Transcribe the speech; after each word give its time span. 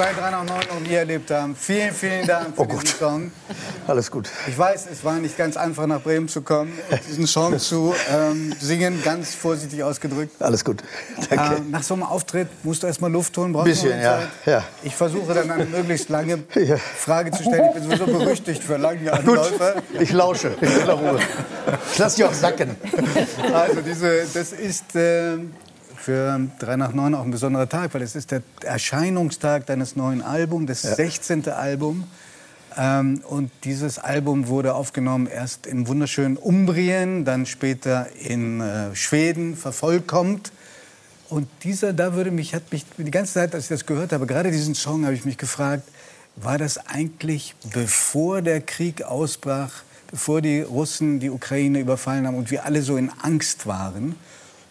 bei 0.00 0.14
3 0.14 0.30
nach 0.30 0.44
9 0.44 0.60
noch 0.72 0.80
nie 0.80 0.94
erlebt 0.94 1.30
haben. 1.30 1.54
Vielen, 1.54 1.92
vielen 1.92 2.26
Dank 2.26 2.54
für 2.56 2.62
Oh 2.62 2.64
diesen 2.64 2.78
gut. 2.78 2.88
Song. 2.88 3.30
Alles 3.86 4.10
gut. 4.10 4.30
Ich 4.48 4.56
weiß, 4.56 4.86
es 4.90 5.04
war 5.04 5.18
nicht 5.18 5.36
ganz 5.36 5.58
einfach, 5.58 5.86
nach 5.86 6.00
Bremen 6.00 6.26
zu 6.26 6.40
kommen 6.40 6.72
und 6.90 7.00
diesen 7.06 7.26
Song 7.26 7.58
zu 7.58 7.94
ähm, 8.10 8.54
singen, 8.58 9.02
ganz 9.04 9.34
vorsichtig 9.34 9.82
ausgedrückt. 9.82 10.40
Alles 10.40 10.64
gut. 10.64 10.82
Danke. 11.28 11.56
Ähm, 11.56 11.70
nach 11.70 11.82
so 11.82 11.92
einem 11.92 12.04
Auftritt 12.04 12.48
musst 12.62 12.82
du 12.82 12.86
erstmal 12.86 13.12
Luft 13.12 13.36
holen, 13.36 13.52
brauchst 13.52 13.66
Bisschen, 13.66 14.00
ja, 14.00 14.22
ja. 14.46 14.64
Ich 14.82 14.96
versuche 14.96 15.34
dann 15.34 15.50
eine 15.50 15.66
möglichst 15.66 16.08
lange 16.08 16.44
Ja. 16.54 16.76
Frage 16.78 17.30
zu 17.32 17.42
stellen. 17.42 17.66
Ich 17.68 17.74
bin 17.74 17.82
sowieso 17.84 18.06
berüchtigt 18.06 18.64
für 18.64 18.78
lange 18.78 19.00
Gut, 19.00 19.12
Anläufe. 19.12 19.82
ich 20.00 20.12
lausche. 20.12 20.54
Ich 20.62 20.88
Ruhe. 20.88 21.18
Ich 21.92 21.98
lasse 21.98 22.16
dich 22.16 22.24
auch 22.24 22.32
sacken. 22.32 22.74
Also 23.52 23.82
diese, 23.82 24.24
das 24.32 24.52
ist 24.52 24.96
äh, 24.96 25.36
für 26.00 26.40
3 26.58 26.76
nach 26.76 26.92
9 26.94 27.14
auch 27.14 27.24
ein 27.24 27.30
besonderer 27.30 27.68
Tag, 27.68 27.92
weil 27.92 28.02
es 28.02 28.16
ist 28.16 28.30
der 28.30 28.42
Erscheinungstag 28.62 29.66
deines 29.66 29.96
neuen 29.96 30.22
Albums, 30.22 30.66
das 30.66 30.82
16. 30.82 31.48
Album. 31.50 32.04
Ähm, 32.76 33.22
und 33.28 33.50
dieses 33.64 33.98
Album 33.98 34.48
wurde 34.48 34.74
aufgenommen 34.74 35.26
erst 35.26 35.66
im 35.66 35.88
wunderschönen 35.88 36.36
Umbrien, 36.36 37.24
dann 37.24 37.44
später 37.44 38.06
in 38.18 38.60
äh, 38.60 38.94
Schweden 38.94 39.56
vervollkommt. 39.56 40.52
Und 41.28 41.48
dieser, 41.62 41.92
da 41.92 42.14
würde 42.14 42.30
mich, 42.30 42.54
hat 42.54 42.72
mich 42.72 42.86
die 42.96 43.10
ganze 43.10 43.34
Zeit, 43.34 43.54
als 43.54 43.64
ich 43.64 43.68
das 43.68 43.86
gehört 43.86 44.12
habe, 44.12 44.26
gerade 44.26 44.50
diesen 44.50 44.74
Song, 44.74 45.04
habe 45.04 45.14
ich 45.14 45.24
mich 45.24 45.36
gefragt, 45.36 45.86
war 46.36 46.58
das 46.58 46.78
eigentlich 46.86 47.54
bevor 47.74 48.40
der 48.40 48.60
Krieg 48.60 49.02
ausbrach, 49.02 49.70
bevor 50.10 50.40
die 50.40 50.62
Russen 50.62 51.20
die 51.20 51.30
Ukraine 51.30 51.78
überfallen 51.80 52.26
haben 52.26 52.36
und 52.36 52.50
wir 52.50 52.64
alle 52.64 52.82
so 52.82 52.96
in 52.96 53.10
Angst 53.22 53.66
waren? 53.66 54.16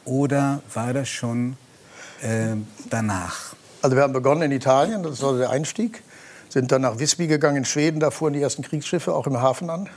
Oder 0.09 0.61
war 0.73 0.93
das 0.93 1.07
schon 1.07 1.55
äh, 2.21 2.55
danach? 2.89 3.55
Also 3.81 3.95
wir 3.95 4.03
haben 4.03 4.13
begonnen 4.13 4.41
in 4.41 4.51
Italien, 4.51 5.03
das 5.03 5.21
war 5.21 5.37
der 5.37 5.51
Einstieg. 5.51 6.03
Sind 6.49 6.71
dann 6.71 6.81
nach 6.81 6.97
Visby 6.97 7.27
gegangen 7.27 7.57
in 7.57 7.65
Schweden, 7.65 7.99
da 7.99 8.09
fuhren 8.09 8.33
die 8.33 8.41
ersten 8.41 8.63
Kriegsschiffe 8.63 9.13
auch 9.13 9.27
im 9.27 9.39
Hafen 9.39 9.69
an. 9.69 9.87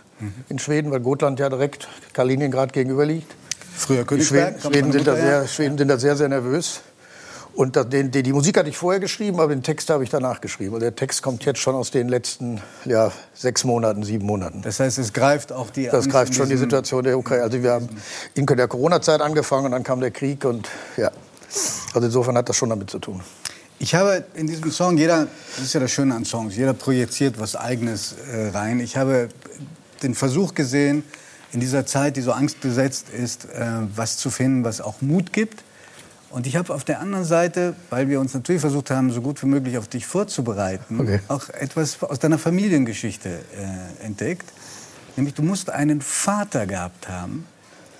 In 0.51 0.59
Schweden, 0.59 0.91
weil 0.91 1.01
Gotland 1.01 1.41
ja 1.41 1.49
direkt 1.49 1.89
Kaliningrad 2.13 2.75
gegenüber 2.75 3.07
liegt. 3.07 3.35
Früher 3.75 4.05
Königsberg? 4.05 4.61
Schweden, 4.61 4.73
Schweden, 4.73 4.93
sind 4.93 5.07
da 5.07 5.17
sehr, 5.17 5.49
Schweden 5.49 5.79
sind 5.79 5.89
da 5.89 5.97
sehr, 5.97 6.15
sehr 6.15 6.29
nervös. 6.29 6.83
Und 7.55 7.77
da, 7.77 7.85
den, 7.85 8.11
die, 8.11 8.33
Musik 8.33 8.57
hatte 8.57 8.71
ich 8.71 8.79
vorher 8.79 9.01
geschrieben, 9.01 9.39
aber 9.39 9.55
den 9.55 9.63
Text 9.63 9.91
habe 9.91 10.05
ich 10.05 10.11
danach 10.11 10.41
geschrieben. 10.41 10.75
Und 10.75 10.81
der 10.81 10.95
Text 10.95 11.23
kommt 11.23 11.45
jetzt 11.45 11.61
schon 11.61 11.75
aus 11.75 11.91
den 11.91 12.09
letzten 12.09 12.61
ja, 12.87 13.13
sechs 13.35 13.65
Monaten, 13.65 14.05
sieben 14.05 14.27
Monaten. 14.27 14.63
Das 14.63 14.81
heißt, 14.81 14.99
es 14.99 15.13
greift 15.13 15.53
auch 15.53 15.71
die 15.71 15.87
Das 15.87 16.09
greift 16.09 16.35
schon 16.35 16.49
die 16.49 16.57
Situation 16.57 17.05
der 17.05 17.19
Ukraine. 17.19 17.45
Also 17.45 17.63
wir 17.63 17.73
haben 17.73 17.89
in 18.35 18.47
der 18.47 18.69
Corona-Zeit 18.69 19.21
angefangen 19.21 19.67
und 19.67 19.73
dann 19.73 19.85
kam 19.85 20.01
der 20.01 20.11
Krieg 20.11 20.45
und 20.45 20.69
ja. 20.97 21.11
Also 21.93 22.07
insofern 22.07 22.37
hat 22.39 22.49
das 22.49 22.57
schon 22.57 22.71
damit 22.71 22.91
zu 22.91 22.99
tun. 22.99 23.21
Ich 23.79 23.95
habe 23.95 24.25
in 24.35 24.47
diesem 24.47 24.71
Song, 24.71 24.97
jeder, 24.97 25.27
das 25.57 25.65
ist 25.65 25.73
ja 25.75 25.81
das 25.81 25.91
Schöne 25.91 26.15
an 26.15 26.25
Songs, 26.25 26.57
jeder 26.57 26.73
projiziert 26.73 27.39
was 27.39 27.57
Eigenes 27.57 28.15
äh, 28.33 28.49
rein. 28.49 28.81
Ich 28.81 28.97
habe 28.97 29.29
den 30.03 30.15
Versuch 30.15 30.55
gesehen, 30.55 31.05
in 31.53 31.61
dieser 31.61 31.85
Zeit, 31.85 32.17
die 32.17 32.23
so 32.23 32.33
angstbesetzt 32.33 33.09
ist, 33.11 33.45
äh, 33.47 33.67
was 33.95 34.17
zu 34.17 34.31
finden, 34.31 34.65
was 34.65 34.81
auch 34.81 35.03
Mut 35.03 35.33
gibt. 35.33 35.63
Und 36.33 36.47
ich 36.47 36.57
habe 36.57 36.73
auf 36.75 36.83
der 36.85 37.01
anderen 37.01 37.25
Seite, 37.27 37.75
weil 37.91 38.09
wir 38.09 38.19
uns 38.19 38.33
natürlich 38.33 38.61
versucht 38.61 38.91
haben, 38.91 39.13
so 39.13 39.21
gut 39.21 39.43
wie 39.43 39.47
möglich 39.47 39.77
auf 39.77 39.87
dich 39.89 40.07
vorzubereiten, 40.07 40.99
Okay. 41.01 41.21
auch 41.29 41.49
etwas 41.51 42.03
aus 42.03 42.19
deiner 42.19 42.39
Familiengeschichte 42.39 43.29
äh, 44.01 44.05
entdeckt. 44.05 44.51
Nämlich, 45.17 45.35
du 45.35 45.43
musst 45.43 45.69
einen 45.69 46.01
Vater 46.01 46.67
gehabt 46.67 47.09
haben, 47.09 47.47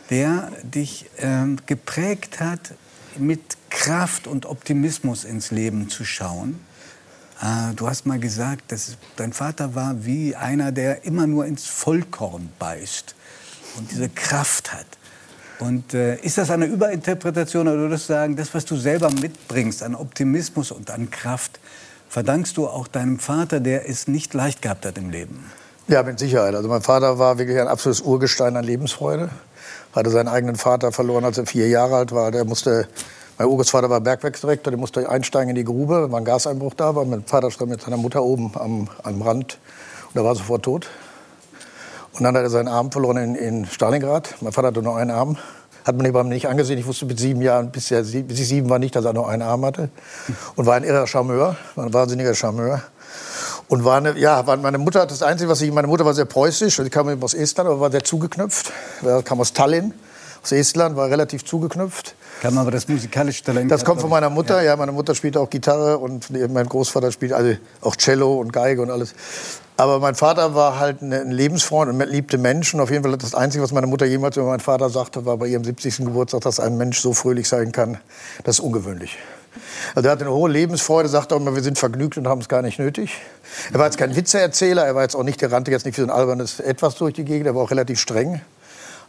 der 0.09 0.51
dich 0.63 1.11
ähm, 1.19 1.59
geprägt 1.67 2.41
hat, 2.41 2.73
mit 3.19 3.41
Kraft 3.69 4.27
und 4.27 4.47
Optimismus 4.47 5.25
ins 5.25 5.51
Leben 5.51 5.91
zu 5.91 6.05
schauen. 6.07 6.59
Äh, 7.43 7.75
du 7.77 7.87
hast 7.87 8.07
mal 8.07 8.19
gesagt, 8.19 8.73
dass 8.73 8.97
dein 9.17 9.35
Vater 9.35 9.75
war 9.75 10.07
wie 10.07 10.35
einer, 10.37 10.73
der 10.73 11.05
immer 11.05 11.27
nur 11.27 11.45
ins 11.45 11.67
Vollkorn 11.67 12.49
beißt 12.59 13.15
und 13.77 13.91
diese 13.91 14.09
Kraft 14.09 14.73
hat. 14.73 14.87
Und 15.63 15.95
äh, 15.95 16.17
ist 16.17 16.39
das 16.39 16.51
eine 16.51 16.67
Überinterpretation 16.67 17.69
oder 17.69 17.79
würdest 17.79 18.09
du 18.09 18.15
sagen, 18.15 18.35
das, 18.35 18.53
was 18.53 18.65
du 18.65 18.75
selber 18.77 19.11
mitbringst 19.11 19.85
an 19.85 19.95
Optimismus 19.95 20.73
und 20.73 20.91
an 20.91 21.11
Kraft, 21.11 21.61
verdankst 22.09 22.57
du 22.57 22.67
auch 22.67 22.89
deinem 22.89 23.21
Vater, 23.21 23.61
der 23.61 23.89
es 23.89 24.09
nicht 24.09 24.35
leicht 24.35 24.61
gehabt 24.61 24.85
hat 24.85 24.99
im 24.99 25.11
Leben? 25.11 25.45
Ja, 25.87 26.03
mit 26.03 26.19
Sicherheit. 26.19 26.57
Also 26.57 26.69
mein 26.69 26.83
Vater 26.83 27.19
war 27.19 27.39
wirklich 27.39 27.61
ein 27.61 27.69
absolutes 27.69 28.01
Urgestein 28.01 28.57
an 28.57 28.65
Lebensfreude. 28.65 29.31
Hatte 29.95 30.11
seinen 30.11 30.29
eigenen 30.29 30.57
Vater 30.57 30.91
verloren, 30.91 31.25
als 31.25 31.39
er 31.39 31.47
vier 31.47 31.69
Jahre 31.69 31.97
alt 31.97 32.13
war. 32.13 32.33
Der 32.33 32.45
musste, 32.45 32.89
mein 33.39 33.47
Urgroßvater 33.47 33.89
war 33.89 34.01
Bergwerksdirektor, 34.01 34.73
der 34.73 34.81
musste 34.81 35.09
einsteigen 35.09 35.51
in 35.51 35.55
die 35.57 35.65
Grube, 35.65 36.11
war 36.11 36.19
ein 36.19 36.25
Gaseinbruch 36.25 36.75
da, 36.75 36.97
war 36.97 37.05
mein 37.05 37.23
Vater 37.25 37.53
stand 37.53 37.71
mit 37.71 37.83
seiner 37.83 37.99
Mutter 37.99 38.25
oben 38.25 38.51
am, 38.55 38.89
am 39.05 39.23
Rand 39.23 39.59
und 40.13 40.21
er 40.21 40.25
war 40.25 40.35
sofort 40.35 40.65
tot. 40.65 40.89
Dann 42.23 42.37
hat 42.37 42.43
er 42.43 42.51
seinen 42.51 42.69
Arm 42.69 42.93
verloren 42.93 43.17
in, 43.17 43.35
in 43.35 43.67
Stalingrad. 43.67 44.35
Mein 44.41 44.53
Vater 44.53 44.69
hatte 44.69 44.83
nur 44.83 44.97
einen 44.97 45.11
Arm. 45.11 45.37
Hat 45.85 45.97
man 45.97 46.07
ihm 46.07 46.29
nicht 46.29 46.47
angesehen. 46.47 46.79
Ich 46.79 46.87
wusste 46.87 47.07
mit 47.07 47.19
sieben 47.19 47.43
Jahren, 47.43 47.73
bis, 47.73 47.91
er, 47.91 48.03
bis 48.03 48.39
ich 48.39 48.49
sieben 48.49 48.71
war, 48.71 48.79
nicht, 48.79 48.95
dass 48.95 49.05
er 49.05 49.13
nur 49.13 49.29
einen 49.29 49.43
Arm 49.43 49.65
hatte. 49.65 49.89
Und 50.55 50.67
war 50.67 50.77
ein 50.77 50.85
irrer 50.85 51.07
Charmeur, 51.07 51.57
ein 51.77 51.93
wahnsinniger 51.93 52.35
Charmeur. 52.35 52.83
Und 53.69 53.85
war 53.85 53.97
eine, 53.97 54.17
ja, 54.19 54.43
meine 54.43 54.79
Mutter 54.79 55.07
das 55.07 55.23
Einzige, 55.23 55.51
was 55.51 55.61
ich, 55.63 55.73
meine 55.73 55.89
Mutter 55.89 56.05
war 56.05 56.15
sehr 56.15 56.25
preußisch, 56.25 56.77
sie 56.77 56.91
kam 56.91 57.09
eben 57.11 57.23
aus 57.23 57.35
Estland, 57.35 57.69
aber 57.69 57.81
war 57.81 57.91
sehr 57.91 58.05
zugeknüpft. 58.05 58.71
Sie 59.03 59.23
kam 59.23 59.41
aus 59.41 59.53
Tallinn, 59.53 59.95
aus 60.43 60.53
Estland, 60.53 60.97
war 60.97 61.11
relativ 61.11 61.45
zugeknüpft. 61.45 62.15
Kann 62.41 62.55
man 62.55 62.63
aber 62.63 62.71
das 62.73 62.89
musikalische 62.89 63.45
Talent. 63.45 63.71
Das 63.71 63.85
kommt 63.85 64.01
von 64.01 64.11
meiner 64.11 64.31
Mutter, 64.31 64.63
ja. 64.63 64.75
meine 64.77 64.93
Mutter 64.93 65.15
spielt 65.15 65.37
auch 65.37 65.49
Gitarre 65.49 65.99
und 65.99 66.31
mein 66.31 66.69
Großvater 66.69 67.13
spielt 67.13 67.33
also 67.33 67.57
auch 67.81 67.97
Cello 67.97 68.35
und 68.35 68.53
Geige 68.53 68.83
und 68.83 68.91
alles. 68.91 69.15
Aber 69.77 70.01
mein 70.01 70.15
Vater 70.15 70.55
war 70.55 70.79
halt 70.79 71.03
ein 71.03 71.13
ein 71.13 71.31
Lebensfreund 71.31 71.91
und 71.91 72.11
liebte 72.11 72.39
Menschen. 72.39 72.81
Auf 72.81 72.91
jeden 72.91 73.03
Fall 73.05 73.17
das 73.17 73.35
Einzige, 73.35 73.65
was 73.65 73.73
meine 73.73 73.87
Mutter 73.87 74.07
jemals 74.07 74.37
über 74.37 74.47
meinen 74.47 74.61
Vater 74.61 74.91
sagte, 74.91 75.25
war 75.25 75.37
bei 75.39 75.47
ihrem 75.47 75.65
70. 75.65 75.99
Geburtstag, 75.99 76.43
dass 76.43 76.61
ein 76.61 76.77
Mensch 76.77 77.01
so 77.01 77.13
fröhlich 77.13 77.49
sein 77.49 77.73
kann. 77.73 77.99
Das 78.45 78.59
ist 78.59 78.61
ungewöhnlich. 78.61 79.19
Also 79.95 80.09
er 80.09 80.13
hatte 80.13 80.25
eine 80.25 80.35
hohe 80.35 80.51
Lebensfreude, 80.51 81.09
sagte 81.09 81.35
auch 81.35 81.41
immer, 81.41 81.55
wir 81.55 81.63
sind 81.63 81.79
vergnügt 81.79 82.17
und 82.17 82.27
haben 82.27 82.41
es 82.41 82.49
gar 82.49 82.63
nicht 82.63 82.79
nötig. 82.79 83.19
Er 83.73 83.79
war 83.79 83.87
jetzt 83.87 83.99
kein 83.99 84.17
Witzeerzähler, 84.17 84.85
er 84.85 84.95
war 84.95 85.03
jetzt 85.03 85.15
auch 85.15 85.25
nicht, 85.25 85.41
der 85.41 85.53
rannte 85.53 85.71
jetzt 85.71 85.85
nicht 85.85 85.97
wie 85.99 86.03
so 86.03 86.07
ein 86.07 86.11
albernes 86.11 86.61
Etwas 86.61 86.95
durch 86.97 87.15
die 87.15 87.25
Gegend, 87.25 87.47
er 87.47 87.55
war 87.55 87.63
auch 87.63 87.71
relativ 87.71 88.01
streng. 88.01 88.41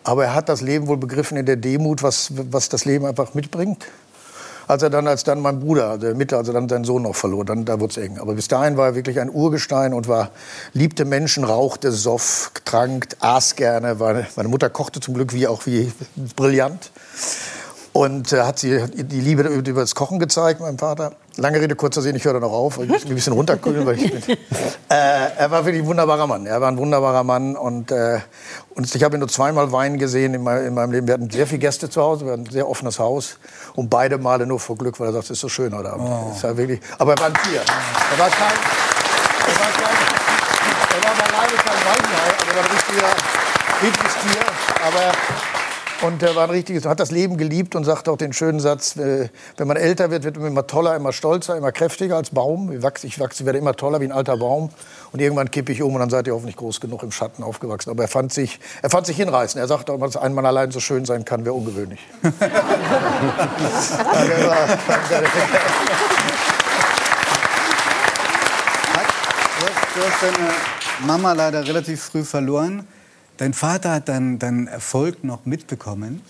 Aber 0.03 0.25
er 0.25 0.35
hat 0.35 0.49
das 0.49 0.61
Leben 0.61 0.87
wohl 0.87 0.97
begriffen 0.97 1.37
in 1.37 1.45
der 1.45 1.55
Demut, 1.55 2.03
was, 2.03 2.31
was 2.51 2.69
das 2.69 2.85
Leben 2.85 3.05
einfach 3.05 3.33
mitbringt. 3.33 3.85
Als 4.67 4.81
er 4.81 4.89
dann, 4.89 5.07
als 5.07 5.25
dann 5.25 5.41
mein 5.41 5.59
Bruder, 5.59 5.97
der 5.97 6.15
Mitte, 6.15 6.37
also 6.37 6.53
dann 6.53 6.69
seinen 6.69 6.85
Sohn 6.85 7.03
noch 7.03 7.15
verlor, 7.15 7.43
dann 7.43 7.65
da 7.65 7.79
wurde 7.81 7.91
es 7.91 7.97
eng. 7.97 8.17
Aber 8.17 8.33
bis 8.33 8.47
dahin 8.47 8.77
war 8.77 8.87
er 8.87 8.95
wirklich 8.95 9.19
ein 9.19 9.29
Urgestein 9.29 9.93
und 9.93 10.07
war 10.07 10.31
liebte 10.71 11.03
Menschen, 11.03 11.43
rauchte, 11.43 11.91
soff, 11.91 12.51
trank, 12.63 13.07
aß 13.19 13.55
gerne. 13.57 13.95
Meine 14.35 14.49
Mutter 14.49 14.69
kochte 14.69 15.01
zum 15.01 15.15
Glück 15.15 15.33
wie 15.33 15.47
auch 15.47 15.65
wie 15.65 15.91
brillant 16.35 16.91
und 17.93 18.33
äh, 18.33 18.41
hat 18.41 18.57
sie 18.57 18.83
die 18.91 19.21
Liebe 19.21 19.43
über 19.43 19.81
das 19.81 19.93
Kochen 19.93 20.17
gezeigt, 20.17 20.59
meinem 20.59 20.79
Vater. 20.79 21.13
Lange 21.37 21.61
Rede 21.61 21.75
kurzer 21.75 22.01
Sinn, 22.01 22.15
ich 22.15 22.25
höre 22.25 22.33
da 22.33 22.39
noch 22.39 22.51
auf, 22.51 22.79
ich 22.79 22.89
muss 22.89 23.03
mich 23.03 23.11
ein 23.11 23.15
bisschen 23.15 23.33
runterkühlen. 23.33 23.85
Weil 23.85 23.99
ich 23.99 24.11
bin, 24.11 24.37
äh, 24.89 25.29
er 25.37 25.51
war 25.51 25.63
wirklich 25.63 25.83
ein 25.83 25.87
wunderbarer 25.87 26.25
Mann. 26.25 26.47
Er 26.47 26.59
war 26.59 26.69
ein 26.69 26.77
wunderbarer 26.77 27.23
Mann 27.23 27.55
und, 27.55 27.91
äh, 27.91 28.19
und 28.73 28.93
ich 28.93 29.03
habe 29.03 29.15
ihn 29.15 29.19
nur 29.19 29.29
zweimal 29.29 29.71
weinen 29.71 29.99
gesehen 29.99 30.33
in, 30.33 30.41
mein, 30.41 30.65
in 30.65 30.73
meinem 30.73 30.91
Leben. 30.91 31.07
Wir 31.07 31.13
hatten 31.13 31.29
sehr 31.29 31.45
viele 31.45 31.59
Gäste 31.59 31.87
zu 31.87 32.01
Hause, 32.01 32.25
wir 32.25 32.33
hatten 32.33 32.45
ein 32.45 32.51
sehr 32.51 32.67
offenes 32.67 32.97
Haus 32.97 33.37
und 33.75 33.91
beide 33.91 34.17
Male 34.17 34.47
nur 34.47 34.59
vor 34.59 34.75
Glück, 34.75 34.99
weil 34.99 35.09
er 35.09 35.13
sagt, 35.13 35.25
es 35.25 35.31
ist 35.31 35.41
so 35.41 35.49
schön 35.49 35.75
heute 35.75 35.93
Abend. 35.93 36.09
Oh. 36.09 36.35
War 36.41 36.57
wirklich, 36.57 36.79
aber 36.97 37.13
er 37.13 37.19
war 37.19 37.27
ein 37.27 37.33
Tier. 37.33 37.61
Er 37.61 38.19
war 38.19 38.29
kein, 38.29 38.57
er 39.47 39.59
war 39.59 39.71
kein, 39.71 39.95
er 40.89 41.03
war 41.03 41.15
beileibe 41.15 41.55
kein 41.57 41.85
Waldhai, 41.85 42.33
aber 42.41 42.49
er 42.49 42.55
war 42.55 42.63
ein 42.63 42.71
richtiger, 42.75 43.09
richtiges 43.83 44.13
Tier. 44.13 44.45
Aber 44.83 45.62
und 46.03 46.21
er 46.21 46.35
war 46.35 46.43
ein 46.43 46.49
richtiges, 46.49 46.85
hat 46.85 46.99
das 46.99 47.11
Leben 47.11 47.37
geliebt 47.37 47.75
und 47.75 47.85
sagte 47.85 48.11
auch 48.11 48.17
den 48.17 48.33
schönen 48.33 48.59
Satz: 48.59 48.97
äh, 48.97 49.29
Wenn 49.57 49.67
man 49.67 49.77
älter 49.77 50.11
wird, 50.11 50.23
wird 50.23 50.37
man 50.37 50.47
immer 50.47 50.67
toller, 50.67 50.95
immer 50.95 51.13
stolzer, 51.13 51.55
immer 51.55 51.71
kräftiger 51.71 52.17
als 52.17 52.29
Baum. 52.31 52.71
Ich 52.71 52.83
wachse, 52.83 53.07
ich 53.07 53.19
wachse, 53.19 53.45
werde 53.45 53.59
immer 53.59 53.73
toller 53.73 54.01
wie 54.01 54.05
ein 54.05 54.11
alter 54.11 54.37
Baum. 54.37 54.69
Und 55.11 55.21
irgendwann 55.21 55.49
kippe 55.49 55.71
ich 55.71 55.81
um 55.81 55.93
und 55.93 56.01
dann 56.01 56.09
seid 56.09 56.27
ihr 56.27 56.33
hoffentlich 56.33 56.57
groß 56.57 56.81
genug 56.81 57.03
im 57.03 57.11
Schatten 57.11 57.43
aufgewachsen. 57.43 57.89
Aber 57.89 58.03
er 58.03 58.09
fand 58.09 58.33
sich, 58.33 58.59
er 58.81 58.89
fand 58.89 59.05
sich 59.07 59.15
hinreißen. 59.17 59.59
Er 59.59 59.67
sagte 59.67 59.91
auch 59.91 59.95
immer, 59.95 60.07
dass 60.07 60.17
ein 60.17 60.33
Mann 60.33 60.45
allein 60.45 60.71
so 60.71 60.79
schön 60.79 61.05
sein 61.05 61.23
kann, 61.23 61.45
wäre 61.45 61.55
ungewöhnlich. 61.55 61.99
Danke, 62.21 62.39
danke. 64.49 64.79
Du 69.95 70.01
hast 70.01 70.23
deine 70.23 70.49
Mama 71.05 71.33
leider 71.33 71.67
relativ 71.67 72.01
früh 72.03 72.23
verloren. 72.23 72.87
Dein 73.43 73.53
Vater 73.53 73.91
hat 73.91 74.07
dann 74.07 74.39
deinen 74.39 74.67
Erfolg 74.67 75.25
noch 75.25 75.45
mitbekommen. 75.45 76.21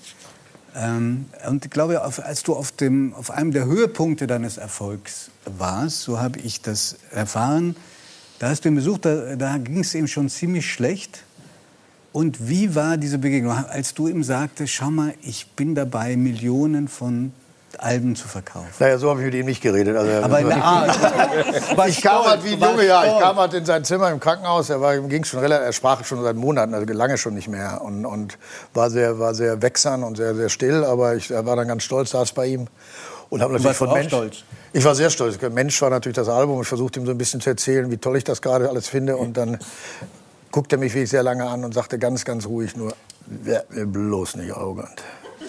Ähm, 0.76 1.26
und 1.48 1.64
ich 1.64 1.70
glaube, 1.70 2.02
als 2.02 2.42
du 2.42 2.56
auf, 2.56 2.72
dem, 2.72 3.14
auf 3.14 3.30
einem 3.30 3.52
der 3.52 3.66
Höhepunkte 3.66 4.26
deines 4.26 4.58
Erfolgs 4.58 5.30
warst, 5.46 6.02
so 6.02 6.20
habe 6.20 6.40
ich 6.40 6.64
das 6.64 6.98
erfahren, 7.12 7.76
da 8.40 8.50
hast 8.50 8.66
du 8.66 8.70
ihn 8.70 8.74
besucht, 8.74 9.06
da, 9.06 9.36
da 9.36 9.60
ging 9.60 9.82
es 9.82 9.94
ihm 9.94 10.08
schon 10.08 10.28
ziemlich 10.28 10.74
schlecht. 10.74 11.24
Und 12.14 12.50
wie 12.50 12.74
war 12.74 12.98
diese 12.98 13.20
Begegnung, 13.20 13.52
als 13.52 13.94
du 13.94 14.08
ihm 14.08 14.24
sagtest, 14.24 14.74
schau 14.74 14.90
mal, 14.90 15.14
ich 15.22 15.52
bin 15.52 15.76
dabei, 15.76 16.18
Millionen 16.18 16.88
von 16.88 17.32
Alben 17.80 18.16
zu 18.16 18.28
verkaufen. 18.28 18.68
Naja, 18.80 18.98
so 18.98 19.10
habe 19.10 19.20
ich 19.20 19.26
mit 19.26 19.36
ihm 19.36 19.46
nicht 19.46 19.62
geredet. 19.62 19.96
Also, 19.96 20.12
Aber 20.24 20.40
in 20.40 20.48
der 20.50 20.64
Art. 20.64 20.98
ich 21.88 22.02
kam 22.02 22.26
halt 22.26 22.44
wie 22.44 22.54
ein 22.54 22.60
Junge, 22.60 22.86
ja. 22.86 23.04
Ich 23.06 23.20
kam 23.20 23.38
halt 23.38 23.54
in 23.54 23.66
sein 23.66 23.84
Zimmer 23.84 24.12
im 24.12 24.20
Krankenhaus. 24.20 24.70
Er 24.70 24.82
war, 24.82 24.98
ging 24.98 25.24
schon 25.24 25.40
relativ, 25.40 25.66
er 25.66 25.74
sprach 25.74 26.04
schon 26.06 26.22
seit 26.22 26.36
Monaten, 26.36 26.74
also 26.74 26.92
lange 26.94 27.18
schon 27.18 27.34
nicht 27.34 27.48
mehr. 27.48 27.82
Und, 27.84 28.06
und 28.06 28.38
war 28.74 28.90
sehr, 28.90 29.20
war 29.20 29.34
sehr 29.34 29.62
wechsern 29.62 30.04
und 30.04 30.18
sehr, 30.18 30.36
sehr 30.36 30.50
still. 30.50 30.84
Aber 30.84 31.16
ich 31.16 31.32
er 31.32 31.46
war 31.46 31.56
dann 31.56 31.68
ganz 31.68 31.84
stolz, 31.84 32.12
saß 32.12 32.34
bei 32.34 32.48
ihm. 32.48 32.68
Und 33.30 33.42
habe 33.42 33.54
natürlich 33.54 33.78
von 33.78 33.92
Mensch. 33.92 34.08
Stolz. 34.08 34.44
Ich 34.74 34.84
war 34.84 34.96
sehr 34.96 35.10
stolz. 35.10 35.40
Mensch 35.42 35.82
war 35.82 35.90
natürlich 35.90 36.16
das 36.16 36.30
Album. 36.30 36.62
Ich 36.62 36.68
versuchte 36.68 37.00
ihm 37.00 37.06
so 37.06 37.12
ein 37.12 37.18
bisschen 37.18 37.42
zu 37.42 37.50
erzählen, 37.50 37.90
wie 37.90 37.98
toll 37.98 38.18
ich 38.18 38.24
das 38.24 38.42
gerade 38.42 38.70
alles 38.70 38.88
finde. 38.88 39.18
Und 39.18 39.38
dann 39.38 39.58
guckte 40.52 40.76
er 40.76 40.80
mich 40.80 40.94
wirklich 40.94 41.10
sehr 41.10 41.24
lange 41.24 41.48
an 41.48 41.66
und 41.66 41.74
sagte 41.74 41.98
ganz, 41.98 42.26
ganz 42.26 42.46
ruhig 42.46 42.76
nur, 42.76 42.94
werd 43.26 43.72
mir 43.72 43.86
bloß 43.86 44.36
nicht 44.36 44.56
arrogant. 44.56 45.02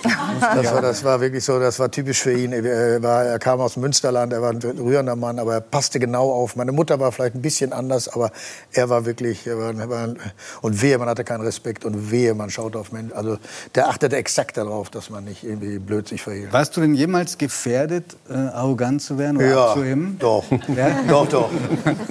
Das 0.04 0.72
war, 0.72 0.82
das 0.82 1.04
war 1.04 1.20
wirklich 1.20 1.44
so, 1.44 1.58
das 1.58 1.78
war 1.78 1.90
typisch 1.90 2.22
für 2.22 2.32
ihn. 2.32 2.52
Er, 2.52 3.02
war, 3.02 3.24
er 3.24 3.38
kam 3.38 3.60
aus 3.60 3.76
Münsterland, 3.76 4.32
er 4.32 4.42
war 4.42 4.50
ein 4.50 4.60
rührender 4.60 5.16
Mann, 5.16 5.38
aber 5.38 5.54
er 5.54 5.60
passte 5.60 5.98
genau 5.98 6.30
auf. 6.30 6.56
Meine 6.56 6.72
Mutter 6.72 7.00
war 7.00 7.12
vielleicht 7.12 7.34
ein 7.34 7.42
bisschen 7.42 7.72
anders, 7.72 8.08
aber 8.08 8.30
er 8.72 8.88
war 8.88 9.06
wirklich, 9.06 9.46
er 9.46 9.58
war, 9.58 9.74
er 9.74 9.90
war, 9.90 10.14
und 10.62 10.82
wehe, 10.82 10.98
man 10.98 11.08
hatte 11.08 11.24
keinen 11.24 11.42
Respekt 11.42 11.84
und 11.84 12.10
wehe, 12.10 12.34
man 12.34 12.50
schaut 12.50 12.76
auf 12.76 12.92
Menschen. 12.92 13.16
Also 13.16 13.38
der 13.74 13.88
achtete 13.88 14.16
exakt 14.16 14.56
darauf, 14.56 14.90
dass 14.90 15.10
man 15.10 15.24
nicht 15.24 15.44
irgendwie 15.44 15.78
blöd 15.78 16.08
sich 16.08 16.22
verhielt. 16.22 16.52
Warst 16.52 16.76
du 16.76 16.80
denn 16.80 16.94
jemals 16.94 17.38
gefährdet, 17.38 18.16
äh, 18.28 18.34
arrogant 18.34 19.02
zu 19.02 19.18
werden 19.18 19.36
oder 19.38 19.48
ja, 19.48 19.66
abzuheben? 19.68 20.16
Doch, 20.18 20.44
ja? 20.76 21.00
doch, 21.08 21.28
doch. 21.28 21.50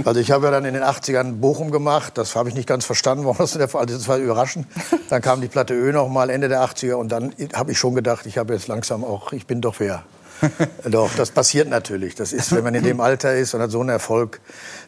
Also 0.06 0.20
ich 0.20 0.32
habe 0.32 0.46
ja 0.46 0.52
dann 0.52 0.66
in 0.66 0.74
den 0.74 0.84
80ern 0.84 1.34
Bochum 1.34 1.72
gemacht, 1.72 2.18
das 2.18 2.36
habe 2.36 2.50
ich 2.50 2.56
nicht 2.56 2.68
ganz 2.68 2.86
verstanden, 2.86 3.26
warum 3.26 3.38
das 3.38 3.54
der 3.54 3.68
Fall 3.68 3.90
ist. 3.90 4.00
Das 4.00 4.08
war 4.08 4.18
überraschend. 4.18 4.68
Dann 5.10 5.22
kam 5.22 5.42
die 5.42 5.48
Platte 5.48 5.74
Ö 5.74 5.92
noch 5.92 6.10
mal 6.10 6.30
Ende 6.30 6.50
der 6.50 6.64
80er 6.64 6.94
und 6.94 7.12
dann 7.12 7.34
habe 7.54 7.72
ich 7.72 7.83
schon 7.84 7.96
gedacht, 7.96 8.26
ich 8.28 8.38
habe 8.38 8.54
jetzt 8.54 8.70
langsam 8.70 9.04
auch, 9.04 9.34
ich 9.34 9.46
bin 9.46 9.60
doch 9.60 9.82
wer. 9.82 10.06
doch, 10.90 11.14
das 11.16 11.32
passiert 11.32 11.68
natürlich. 11.68 12.16
Das 12.16 12.32
ist, 12.32 12.56
wenn 12.56 12.64
man 12.64 12.74
in 12.76 12.84
dem 12.86 13.02
Alter 13.02 13.36
ist 13.36 13.54
und 13.54 13.62
hat 13.62 13.72
so 13.72 13.82
einen 13.82 13.90
Erfolg, 13.90 14.40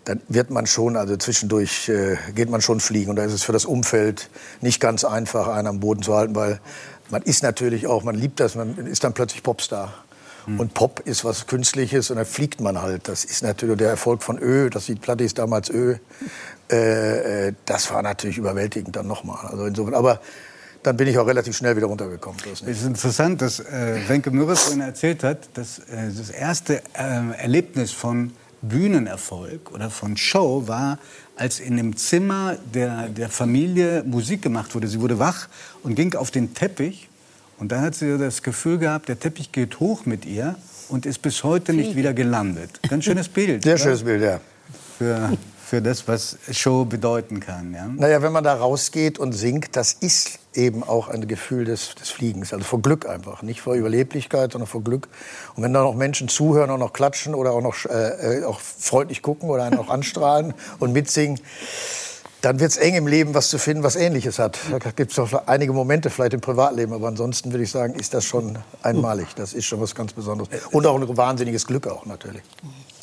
dann 0.06 0.22
wird 0.30 0.50
man 0.50 0.66
schon, 0.66 0.96
also 0.96 1.18
zwischendurch 1.18 1.90
äh, 1.90 2.16
geht 2.34 2.50
man 2.50 2.62
schon 2.62 2.80
fliegen. 2.80 3.10
Und 3.10 3.18
da 3.18 3.26
ist 3.26 3.34
es 3.34 3.44
für 3.44 3.52
das 3.52 3.66
Umfeld 3.66 4.30
nicht 4.62 4.80
ganz 4.80 5.04
einfach, 5.04 5.50
einen 5.50 5.68
am 5.68 5.82
Boden 5.82 6.04
zu 6.04 6.16
halten, 6.16 6.36
weil 6.36 6.62
man 7.10 7.22
ist 7.22 7.44
natürlich 7.44 7.86
auch, 7.86 8.04
man 8.04 8.16
liebt 8.16 8.40
das, 8.40 8.56
man 8.56 8.78
ist 8.88 9.04
dann 9.04 9.14
plötzlich 9.14 9.44
Popstar. 9.44 9.94
Hm. 10.46 10.62
Und 10.62 10.74
Pop 10.74 11.02
ist 11.02 11.26
was 11.26 11.48
Künstliches 11.48 12.10
und 12.12 12.16
dann 12.16 12.26
fliegt 12.26 12.62
man 12.62 12.82
halt. 12.82 13.10
Das 13.10 13.26
ist 13.26 13.44
natürlich 13.44 13.78
der 13.78 13.90
Erfolg 13.90 14.24
von 14.24 14.40
Ö, 14.42 14.70
das 14.70 14.86
die 14.86 14.96
Platte 14.96 15.26
ist 15.26 15.38
damals 15.38 15.70
Ö. 15.70 15.96
Äh, 16.72 17.48
äh, 17.48 17.54
das 17.66 17.92
war 17.92 18.02
natürlich 18.02 18.38
überwältigend 18.38 18.96
dann 18.96 19.08
nochmal. 19.08 19.48
Also 19.48 19.66
insofern, 19.66 19.96
aber 19.96 20.22
dann 20.86 20.98
bin 20.98 21.08
ich 21.08 21.18
auch 21.18 21.26
relativ 21.26 21.58
schnell 21.58 21.76
wieder 21.76 21.88
runtergekommen. 21.88 22.40
Es 22.52 22.62
ist 22.62 22.86
interessant, 22.86 23.42
dass 23.42 23.60
äh, 23.60 24.00
Wenke 24.08 24.30
Mürres 24.32 24.62
vorhin 24.62 24.82
erzählt 24.82 25.24
hat, 25.24 25.50
dass 25.56 25.80
äh, 25.80 26.12
das 26.16 26.30
erste 26.30 26.82
äh, 26.94 27.42
Erlebnis 27.42 27.92
von 27.92 28.34
Bühnenerfolg 28.62 29.72
oder 29.72 29.90
von 29.90 30.18
Show 30.18 30.68
war, 30.68 31.00
als 31.36 31.60
in 31.60 31.78
dem 31.78 31.96
Zimmer 31.96 32.58
der, 32.74 33.10
der 33.10 33.30
Familie 33.30 34.04
Musik 34.04 34.42
gemacht 34.42 34.76
wurde. 34.76 34.88
Sie 34.88 35.02
wurde 35.02 35.20
wach 35.20 35.48
und 35.84 35.96
ging 35.96 36.16
auf 36.16 36.32
den 36.32 36.54
Teppich. 36.54 37.10
Und 37.58 37.72
da 37.72 37.82
hat 37.82 37.96
sie 37.96 38.18
das 38.18 38.44
Gefühl 38.44 38.78
gehabt, 38.78 39.08
der 39.08 39.20
Teppich 39.20 39.52
geht 39.52 39.80
hoch 39.80 40.06
mit 40.06 40.26
ihr 40.26 40.56
und 40.90 41.06
ist 41.06 41.22
bis 41.22 41.44
heute 41.44 41.74
nicht 41.74 41.96
wieder 41.96 42.14
gelandet. 42.14 42.80
Ganz 42.88 43.06
schönes 43.06 43.30
Bild. 43.30 43.64
Sehr 43.64 43.78
schönes 43.78 44.04
Bild, 44.04 44.22
ja. 44.22 44.40
Für 44.98 45.38
für 45.66 45.82
das, 45.82 46.08
was 46.08 46.38
Show 46.52 46.86
bedeuten 46.86 47.40
kann. 47.40 47.74
Ja? 47.74 47.88
Naja, 47.88 48.22
wenn 48.22 48.32
man 48.32 48.44
da 48.44 48.54
rausgeht 48.54 49.18
und 49.18 49.34
singt, 49.34 49.76
das 49.76 49.94
ist 49.94 50.38
eben 50.54 50.84
auch 50.84 51.10
ein 51.10 51.28
Gefühl 51.28 51.66
des, 51.66 51.96
des 51.96 52.10
Fliegens, 52.10 52.54
also 52.54 52.64
vor 52.64 52.82
Glück 52.82 53.08
einfach, 53.08 53.42
nicht 53.42 53.62
vor 53.62 53.74
Überleblichkeit, 53.74 54.52
sondern 54.52 54.68
vor 54.68 54.84
Glück. 54.84 55.08
Und 55.56 55.64
wenn 55.64 55.74
da 55.74 55.82
noch 55.82 55.96
Menschen 55.96 56.28
zuhören 56.28 56.70
und 56.70 56.80
noch 56.80 56.94
klatschen 56.94 57.34
oder 57.34 57.52
auch 57.52 57.62
noch 57.62 57.84
äh, 57.86 58.42
äh 58.42 58.44
auch 58.46 58.60
freundlich 58.60 59.24
gucken 59.24 59.50
oder 59.50 59.64
einen 59.64 59.80
auch 59.80 59.90
anstrahlen 59.90 60.54
und 60.80 60.94
mitsingen, 60.94 61.40
dann 62.42 62.60
wird 62.60 62.70
es 62.70 62.78
eng 62.78 62.94
im 62.94 63.08
Leben, 63.08 63.34
was 63.34 63.50
zu 63.50 63.58
finden, 63.58 63.82
was 63.82 63.96
Ähnliches 63.96 64.38
hat. 64.38 64.60
Da 64.70 64.92
gibt 64.92 65.14
es 65.14 65.18
auch 65.18 65.48
einige 65.48 65.74
Momente 65.74 66.12
vielleicht 66.12 66.36
im 66.36 66.42
Privatleben, 66.42 66.94
aber 66.94 67.08
ansonsten 67.08 67.52
würde 67.52 67.64
ich 67.64 67.72
sagen, 67.72 67.96
ist 67.96 68.14
das 68.14 68.24
schon 68.24 68.60
einmalig. 68.84 69.30
Das 69.36 69.54
ist 69.54 69.66
schon 69.66 69.82
was 69.82 69.96
ganz 69.96 70.14
Besonderes. 70.14 70.50
Und 70.72 70.86
auch 70.86 70.96
ein 70.96 71.18
wahnsinniges 71.18 71.66
Glück 71.66 71.88
auch 71.88 72.06
natürlich. 72.06 72.44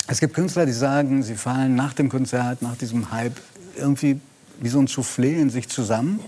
Es 0.07 0.19
gibt 0.19 0.33
Künstler, 0.33 0.65
die 0.65 0.73
sagen, 0.73 1.23
sie 1.23 1.35
fallen 1.35 1.75
nach 1.75 1.93
dem 1.93 2.09
Konzert, 2.09 2.61
nach 2.61 2.75
diesem 2.75 3.11
Hype 3.11 3.39
irgendwie 3.77 4.19
wie 4.59 4.69
so 4.69 4.79
ein 4.79 4.87
Soufflé 4.87 5.39
in 5.39 5.49
sich 5.49 5.69
zusammen. 5.69 6.19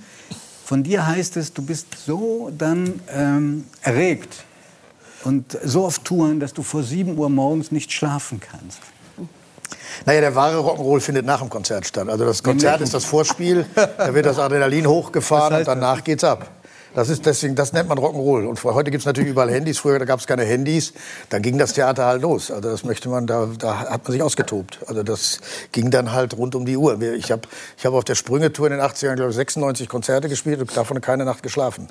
Von 0.66 0.84
dir 0.84 1.06
heißt 1.06 1.38
es, 1.38 1.54
du 1.54 1.62
bist 1.62 1.88
so 2.06 2.52
dann 2.58 3.00
ähm, 3.14 3.66
erregt 3.82 4.46
und 5.24 5.58
so 5.64 5.86
auf 5.86 6.00
Touren, 6.00 6.40
dass 6.40 6.54
du 6.54 6.64
vor 6.64 6.84
7 6.84 7.18
Uhr 7.18 7.30
morgens 7.30 7.72
nicht 7.72 7.92
schlafen 7.92 8.40
kannst. 8.40 8.80
Naja, 10.06 10.22
der 10.22 10.36
wahre 10.36 10.58
Rock'n'Roll 10.58 11.00
findet 11.00 11.26
nach 11.26 11.40
dem 11.40 11.50
Konzert 11.50 11.86
statt. 11.86 12.10
Also 12.10 12.26
das 12.26 12.44
Konzert 12.44 12.82
ist 12.82 12.94
das 12.94 13.06
Vorspiel, 13.06 13.66
da 13.76 14.14
wird 14.14 14.26
das 14.26 14.40
Adrenalin 14.40 14.88
hochgefahren 14.88 15.52
das 15.52 15.60
heißt 15.60 15.70
und 15.70 15.76
danach 15.82 16.04
geht's 16.04 16.24
ab. 16.24 16.50
Das 16.96 17.10
ist 17.10 17.26
deswegen, 17.26 17.56
das 17.56 17.74
nennt 17.74 17.90
man 17.90 18.00
Rock'n'Roll. 18.00 18.48
Und 18.48 18.64
heute 18.64 18.90
gibt 18.90 19.02
es 19.02 19.06
natürlich 19.06 19.30
überall 19.30 19.52
Handys. 19.52 19.80
Früher 19.80 20.00
gab 20.06 20.22
es 20.22 20.28
keine 20.28 20.44
Handys. 20.44 20.94
Dann 21.30 21.42
ging 21.42 21.58
das 21.58 21.74
Theater 21.74 22.06
halt 22.06 22.22
los. 22.22 22.50
Also 22.50 22.70
das 22.70 22.86
möchte 22.86 23.10
man, 23.10 23.28
da, 23.28 23.50
da 23.60 23.80
hat 23.80 24.06
man 24.06 24.14
sich 24.14 24.24
ausgetobt. 24.24 24.80
Also 24.88 25.04
das 25.04 25.42
ging 25.74 25.92
dann 25.92 26.14
halt 26.14 26.38
rund 26.38 26.56
um 26.56 26.66
die 26.66 26.78
Uhr. 26.78 27.00
Ich 27.02 27.32
habe 27.32 27.42
ich 27.78 27.86
hab 27.86 27.94
auf 27.94 28.06
der 28.06 28.16
Sprünge-Tour 28.16 28.68
in 28.68 28.78
den 28.78 28.82
80ern, 28.82 29.16
glaube 29.16 29.32
ich, 29.32 29.36
96 29.36 29.90
Konzerte 29.90 30.30
gespielt 30.30 30.62
und 30.62 30.76
davon 30.76 31.02
keine 31.02 31.26
Nacht 31.26 31.44
geschlafen. 31.44 31.90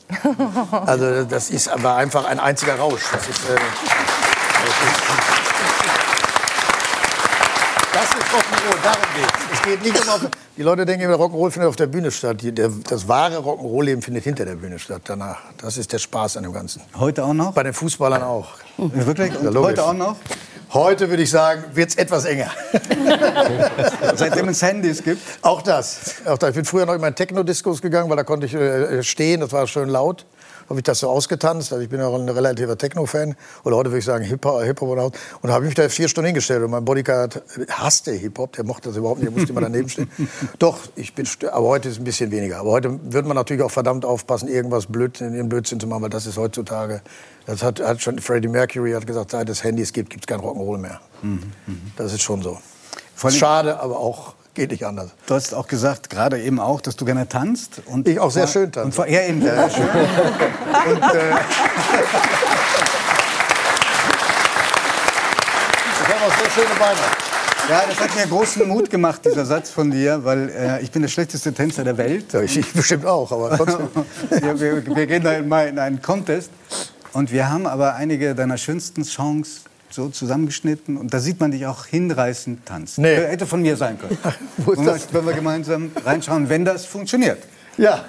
Also 0.70 1.24
das 1.24 1.50
ist 1.50 1.68
aber 1.68 1.96
einfach 1.96 2.24
ein 2.24 2.40
einziger 2.40 2.76
Rausch. 2.76 3.02
Das 3.12 3.28
ist, 3.28 3.48
äh, 3.48 3.54
das 3.54 4.90
ist 4.90 5.34
das 7.94 8.03
ist 8.18 8.26
Rock'n'Roll, 8.32 8.82
darum 8.82 9.02
geht's. 9.16 9.32
Es 9.52 9.62
geht 9.62 9.82
nicht 9.82 10.02
um 10.02 10.08
auf, 10.08 10.20
die 10.56 10.62
Leute 10.62 10.86
denken 10.86 11.04
immer, 11.04 11.16
Rock'n'Roll 11.16 11.50
findet 11.50 11.68
auf 11.68 11.76
der 11.76 11.86
Bühne 11.86 12.10
statt. 12.10 12.40
Die, 12.42 12.52
der, 12.52 12.68
das 12.68 13.08
wahre 13.08 13.38
Rock'n'Roll-Leben 13.38 14.02
findet 14.02 14.24
hinter 14.24 14.44
der 14.44 14.56
Bühne 14.56 14.78
statt, 14.78 15.02
danach. 15.04 15.38
Das 15.58 15.76
ist 15.76 15.92
der 15.92 15.98
Spaß 15.98 16.36
an 16.36 16.44
dem 16.44 16.52
Ganzen. 16.52 16.82
Heute 16.96 17.24
auch 17.24 17.34
noch? 17.34 17.52
Bei 17.52 17.62
den 17.62 17.74
Fußballern 17.74 18.22
auch. 18.22 18.48
Wirklich? 18.76 19.36
Und 19.38 19.56
heute 19.58 19.84
auch 19.84 19.92
noch? 19.92 20.16
Heute 20.72 21.08
würde 21.08 21.22
ich 21.22 21.30
sagen, 21.30 21.64
wird 21.72 21.90
es 21.90 21.96
etwas 21.96 22.24
enger. 22.24 22.50
Seitdem 24.16 24.48
es 24.48 24.60
Handys 24.60 25.02
gibt? 25.02 25.20
Auch 25.42 25.62
das. 25.62 26.16
Auch 26.24 26.38
das. 26.38 26.50
Ich 26.50 26.56
bin 26.56 26.64
früher 26.64 26.84
noch 26.84 26.94
in 26.94 27.00
meinen 27.00 27.14
Techno-Discos 27.14 27.80
gegangen, 27.80 28.10
weil 28.10 28.16
da 28.16 28.24
konnte 28.24 28.46
ich 28.46 28.54
äh, 28.54 29.02
stehen, 29.04 29.40
das 29.40 29.52
war 29.52 29.66
schön 29.68 29.88
laut 29.88 30.26
habe 30.68 30.78
ich 30.78 30.84
das 30.84 31.00
so 31.00 31.08
ausgetanzt. 31.08 31.72
Also 31.72 31.82
ich 31.82 31.88
bin 31.88 32.00
auch 32.00 32.14
ein 32.14 32.28
relativer 32.28 32.76
Techno-Fan. 32.76 33.36
Oder 33.64 33.76
heute 33.76 33.90
würde 33.90 33.98
ich 33.98 34.04
sagen 34.04 34.24
Hip-Hop. 34.24 34.62
Hip 34.62 34.82
und 34.82 34.98
da 34.98 35.52
habe 35.52 35.64
ich 35.64 35.68
mich 35.68 35.74
da 35.74 35.88
vier 35.88 36.08
Stunden 36.08 36.26
hingestellt. 36.26 36.62
Und 36.62 36.70
mein 36.70 36.84
Bodyguard 36.84 37.42
hasste 37.70 38.12
Hip-Hop. 38.12 38.52
Der 38.52 38.64
mochte 38.64 38.88
das 38.88 38.96
überhaupt 38.96 39.20
nicht. 39.20 39.30
Der 39.30 39.38
musste 39.38 39.52
immer 39.52 39.60
daneben 39.60 39.88
stehen. 39.88 40.10
Doch, 40.58 40.78
ich 40.96 41.14
bin, 41.14 41.26
aber 41.50 41.66
heute 41.66 41.88
ist 41.88 41.94
es 41.94 42.00
ein 42.00 42.04
bisschen 42.04 42.30
weniger. 42.30 42.58
Aber 42.58 42.70
heute 42.70 42.98
wird 43.12 43.26
man 43.26 43.36
natürlich 43.36 43.62
auch 43.62 43.70
verdammt 43.70 44.04
aufpassen, 44.04 44.48
irgendwas 44.48 44.86
blöd, 44.86 45.20
in 45.20 45.34
den 45.34 45.48
Blödsinn 45.48 45.80
zu 45.80 45.86
machen, 45.86 46.02
weil 46.02 46.10
das 46.10 46.26
ist 46.26 46.36
heutzutage, 46.36 47.02
das 47.46 47.62
hat, 47.62 47.80
hat 47.80 48.00
schon 48.00 48.18
Freddie 48.18 48.48
Mercury 48.48 48.92
hat 48.92 49.06
gesagt, 49.06 49.32
seit 49.32 49.48
es 49.48 49.64
Handys 49.64 49.92
gibt, 49.92 50.10
gibt 50.10 50.24
es 50.24 50.26
kein 50.26 50.40
Rock'n'Roll 50.44 50.78
mehr. 50.78 51.00
Mhm. 51.22 51.52
Das 51.96 52.12
ist 52.12 52.22
schon 52.22 52.42
so. 52.42 52.58
Schade, 53.38 53.80
aber 53.80 53.98
auch 53.98 54.34
geht 54.54 54.70
nicht 54.70 54.86
anders. 54.86 55.10
Du 55.26 55.34
hast 55.34 55.52
auch 55.52 55.66
gesagt, 55.66 56.08
gerade 56.10 56.40
eben 56.40 56.60
auch, 56.60 56.80
dass 56.80 56.96
du 56.96 57.04
gerne 57.04 57.28
tanzt. 57.28 57.82
Und 57.86 58.08
ich 58.08 58.18
auch 58.20 58.30
sehr 58.30 58.46
schön 58.46 58.70
tanze. 58.72 59.02
Und, 59.02 59.10
ja, 59.10 59.22
eben. 59.22 59.42
Ja, 59.42 59.68
schön. 59.68 59.84
und, 60.90 61.02
äh, 61.02 61.30
ich 66.00 66.08
habe 66.08 66.24
auch 66.26 66.38
sehr 66.38 66.50
schöne 66.50 66.74
Beine. 66.78 66.98
Ja, 67.68 67.82
das 67.88 67.98
hat 67.98 68.14
mir 68.14 68.26
großen 68.26 68.68
Mut 68.68 68.90
gemacht, 68.90 69.24
dieser 69.24 69.46
Satz 69.46 69.70
von 69.70 69.90
dir, 69.90 70.22
weil 70.22 70.50
äh, 70.50 70.82
ich 70.82 70.90
bin 70.90 71.00
der 71.00 71.08
schlechteste 71.08 71.52
Tänzer 71.54 71.82
der 71.82 71.96
Welt. 71.96 72.32
Ja, 72.32 72.42
ich, 72.42 72.58
ich 72.58 72.72
bestimmt 72.72 73.06
auch, 73.06 73.32
aber 73.32 73.56
trotzdem. 73.56 73.88
wir, 74.30 74.60
wir, 74.60 74.96
wir, 74.96 75.06
gehen 75.06 75.24
da 75.24 75.40
mal 75.40 75.68
in 75.68 75.78
einen 75.78 76.02
Contest 76.02 76.50
und 77.14 77.32
wir 77.32 77.48
haben 77.48 77.66
aber 77.66 77.94
einige 77.94 78.34
deiner 78.34 78.58
schönsten 78.58 79.02
Songs 79.02 79.62
so 79.94 80.08
zusammengeschnitten 80.08 80.96
und 80.96 81.14
da 81.14 81.20
sieht 81.20 81.38
man 81.38 81.52
dich 81.52 81.66
auch 81.66 81.86
hinreißend 81.86 82.66
tanzen. 82.66 83.02
Nee. 83.02 83.14
Hätte 83.14 83.46
von 83.46 83.62
mir 83.62 83.76
sein 83.76 83.96
können. 83.98 84.18
Ist 84.72 84.84
das? 84.84 85.14
Wenn 85.14 85.24
wir 85.24 85.32
gemeinsam 85.32 85.92
reinschauen, 86.04 86.48
wenn 86.48 86.64
das 86.64 86.84
funktioniert. 86.84 87.38
Ja. 87.76 88.04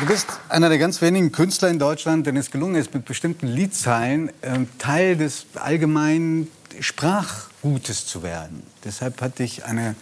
Du 0.00 0.06
bist 0.06 0.26
einer 0.48 0.68
der 0.68 0.78
ganz 0.78 1.00
wenigen 1.00 1.32
Künstler 1.32 1.68
in 1.68 1.78
Deutschland, 1.78 2.26
denen 2.26 2.38
es 2.38 2.50
gelungen 2.50 2.74
ist, 2.74 2.92
mit 2.92 3.04
bestimmten 3.04 3.46
Liedzeilen 3.46 4.28
äh, 4.42 4.58
Teil 4.78 5.16
des 5.16 5.46
allgemeinen 5.54 6.48
Sprachgutes 6.80 8.06
zu 8.06 8.22
werden. 8.22 8.62
Deshalb 8.84 9.20
hatte 9.20 9.42
ich 9.42 9.64
eine 9.64 9.94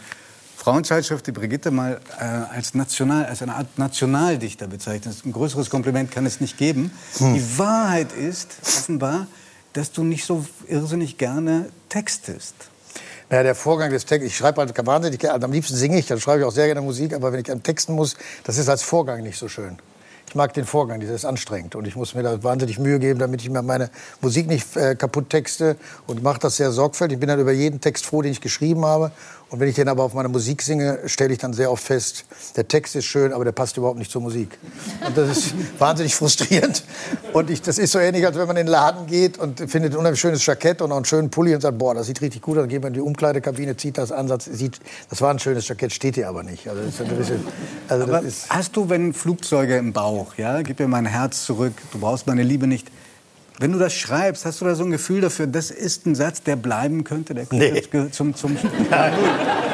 Frauenzeitschrift, 0.56 1.26
die 1.26 1.32
Brigitte, 1.32 1.70
mal 1.70 2.00
äh, 2.18 2.25
als, 2.25 2.75
National, 2.75 3.26
als 3.26 3.42
eine 3.42 3.54
Art 3.54 3.78
Nationaldichter 3.78 4.66
bezeichnet. 4.66 5.16
Ein 5.25 5.32
größeres 5.32 5.70
Kompliment 5.70 6.11
kann 6.11 6.26
es 6.26 6.40
nicht 6.40 6.58
geben. 6.58 6.90
Hm. 7.18 7.35
Die 7.35 7.58
Wahrheit 7.58 8.12
ist 8.12 8.56
offenbar, 8.62 9.26
dass 9.73 9.92
du 9.92 10.02
nicht 10.02 10.25
so 10.25 10.44
irrsinnig 10.66 11.18
gerne 11.18 11.68
textest. 11.88 12.54
Naja, 13.30 13.42
der 13.42 13.54
Vorgang 13.54 13.90
des 13.90 14.06
Textes, 14.06 14.32
ich 14.32 14.37
schreibe 14.37 14.61
halt 14.61 14.87
wahnsinnig 14.87 15.20
gerne, 15.20 15.44
am 15.44 15.52
liebsten 15.52 15.76
singe 15.76 15.99
ich, 15.99 16.06
dann 16.06 16.20
schreibe 16.20 16.40
ich 16.40 16.47
auch 16.47 16.52
sehr 16.52 16.66
gerne 16.66 16.80
Musik, 16.80 17.12
aber 17.12 17.32
wenn 17.32 17.40
ich 17.40 17.50
an 17.50 17.62
Texten 17.62 17.92
muss, 17.92 18.16
das 18.44 18.56
ist 18.56 18.68
als 18.68 18.82
Vorgang 18.82 19.23
nicht 19.23 19.38
so 19.38 19.49
schön. 19.49 19.78
Ich 20.28 20.35
mag 20.35 20.52
den 20.52 20.66
Vorgang, 20.66 21.00
das 21.00 21.08
ist 21.08 21.25
anstrengend 21.25 21.75
und 21.75 21.87
ich 21.87 21.97
muss 21.97 22.14
mir 22.14 22.23
da 22.23 22.42
wahnsinnig 22.42 22.78
Mühe 22.78 22.99
geben, 22.99 23.18
damit 23.18 23.40
ich 23.40 23.49
mir 23.49 23.62
meine 23.62 23.88
Musik 24.20 24.47
nicht 24.47 24.76
äh, 24.76 24.94
kaputt 24.94 25.30
texte 25.30 25.76
und 26.06 26.23
mache 26.23 26.38
das 26.38 26.56
sehr 26.56 26.70
sorgfältig. 26.70 27.16
Ich 27.16 27.20
bin 27.20 27.30
dann 27.30 27.40
über 27.40 27.52
jeden 27.52 27.80
Text 27.80 28.04
froh, 28.04 28.20
den 28.20 28.32
ich 28.32 28.42
geschrieben 28.42 28.85
habe 28.85 29.11
und 29.50 29.61
wenn 29.61 29.69
ich 29.69 29.76
den 29.76 29.88
aber 29.88 30.02
auf 30.02 30.12
meine 30.12 30.28
Musik 30.28 30.61
singe, 30.61 30.99
stelle 31.07 31.33
ich 31.33 31.38
dann 31.38 31.55
sehr 31.55 31.71
oft 31.71 31.83
fest, 31.83 32.26
der 32.57 32.69
Text 32.69 32.95
ist 32.97 33.07
schön, 33.07 33.33
aber 33.33 33.45
der 33.45 33.52
passt 33.52 33.78
überhaupt 33.78 33.99
nicht 33.99 34.11
zur 34.11 34.21
Musik. 34.21 34.59
Und 35.07 35.17
das 35.17 35.38
ist 35.38 35.55
wahnsinnig 35.78 36.14
frustrierend. 36.14 36.83
Und 37.33 37.49
ich, 37.49 37.62
das 37.62 37.78
ist 37.78 37.93
so 37.93 37.99
ähnlich, 37.99 38.26
als 38.26 38.37
wenn 38.37 38.47
man 38.47 38.59
in 38.59 38.67
den 38.67 38.73
Laden 38.73 39.07
geht 39.07 39.38
und 39.38 39.59
findet 39.71 39.95
ein 39.95 39.99
unheimlich 39.99 40.21
schönes 40.21 40.45
Jackett 40.45 40.83
und 40.83 40.93
auch 40.93 40.97
einen 40.97 41.07
schönen 41.07 41.31
Pulli 41.31 41.55
und 41.55 41.62
sagt, 41.62 41.78
boah, 41.78 41.95
das 41.95 42.07
sieht 42.07 42.21
richtig 42.21 42.43
gut 42.43 42.59
aus. 42.59 42.62
Dann 42.62 42.69
geht 42.69 42.83
man 42.83 42.88
in 42.88 42.95
die 42.95 43.00
Umkleidekabine, 43.00 43.75
zieht 43.76 43.97
das 43.97 44.12
an, 44.12 44.31
sieht, 44.38 44.81
das 45.09 45.23
war 45.23 45.31
ein 45.31 45.38
schönes 45.38 45.67
Jackett, 45.67 45.95
steht 45.95 46.17
hier 46.17 46.28
aber 46.28 46.43
nicht. 46.43 46.69
Also 46.69 46.83
das 46.83 46.95
ist 46.95 47.00
ein 47.00 47.17
bisschen, 47.17 47.47
also 47.88 48.05
ist 48.17 48.50
hast 48.50 48.76
du, 48.76 48.90
wenn 48.90 49.14
Flugzeuge 49.14 49.78
im 49.78 49.95
Bauch, 49.95 50.35
ja, 50.37 50.61
gib 50.61 50.78
mir 50.78 50.88
mein 50.88 51.07
Herz 51.07 51.47
zurück, 51.47 51.73
du 51.93 52.00
brauchst 52.00 52.26
meine 52.26 52.43
Liebe 52.43 52.67
nicht, 52.67 52.88
wenn 53.61 53.73
du 53.73 53.79
das 53.79 53.93
schreibst, 53.93 54.45
hast 54.45 54.61
du 54.61 54.65
da 54.65 54.75
so 54.77 54.85
ein 54.85 54.91
Gefühl 54.91 55.21
dafür, 55.21 55.49
das 55.49 55.71
ist 55.71 56.07
ein 56.07 56.15
Satz, 56.15 56.43
der 56.43 56.55
bleiben 56.55 57.03
könnte? 57.03 57.35
Der 57.35 57.47
nee. 57.50 57.83
zum, 58.11 58.35
zum 58.35 58.57
Nein. 58.91 59.12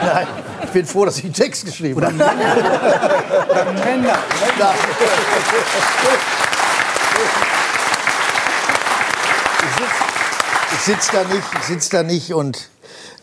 Nein, 0.02 0.26
ich 0.64 0.70
bin 0.70 0.86
froh, 0.86 1.04
dass 1.04 1.18
ich 1.18 1.24
einen 1.24 1.34
Text 1.34 1.66
geschrieben 1.66 2.02
habe. 2.02 2.14
Oder 2.14 3.72
Männer. 3.72 4.18
Ich 10.72 10.80
sitze 10.80 11.12
da 11.12 11.24
nicht, 11.24 11.44
ich 11.60 11.64
sitz 11.64 11.88
da 11.88 12.02
nicht 12.02 12.32
und 12.32 12.70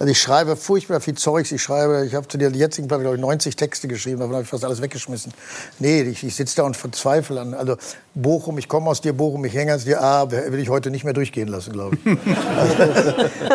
also 0.02 0.10
ich 0.10 0.20
schreibe 0.20 0.56
furchtbar 0.56 1.00
viel 1.00 1.14
Zeugs. 1.14 1.52
Ich 1.52 1.62
schreibe, 1.62 2.04
ich 2.08 2.16
habe 2.16 2.28
zu 2.28 2.40
der 2.40 2.50
jetzigen 2.50 2.88
Platte, 2.88 3.04
glaube 3.04 3.18
ich, 3.18 3.22
90 3.22 3.56
Texte 3.56 3.88
geschrieben, 3.88 4.18
davon 4.18 4.34
habe 4.34 4.44
ich 4.44 4.50
fast 4.50 4.66
alles 4.66 4.82
weggeschmissen. 4.82 5.32
Nee, 5.78 6.02
ich, 6.02 6.24
ich 6.24 6.36
sitze 6.36 6.56
da 6.56 6.64
und 6.64 6.76
verzweifle 6.76 7.40
an. 7.40 7.54
Also 7.54 7.78
Bochum, 8.16 8.58
ich 8.58 8.68
komme 8.68 8.90
aus 8.90 9.02
dir, 9.02 9.14
Bochum, 9.14 9.46
ich 9.46 9.54
hänge 9.54 9.76
aus 9.76 9.84
dir, 9.84 10.02
ah, 10.02 10.32
will 10.32 10.58
ich 10.58 10.70
heute 10.70 10.90
nicht 10.90 11.04
mehr 11.04 11.14
durchgehen 11.14 11.48
lassen, 11.48 11.74
glaube 11.74 11.98
ich. 12.04 12.18
also, 12.58 13.14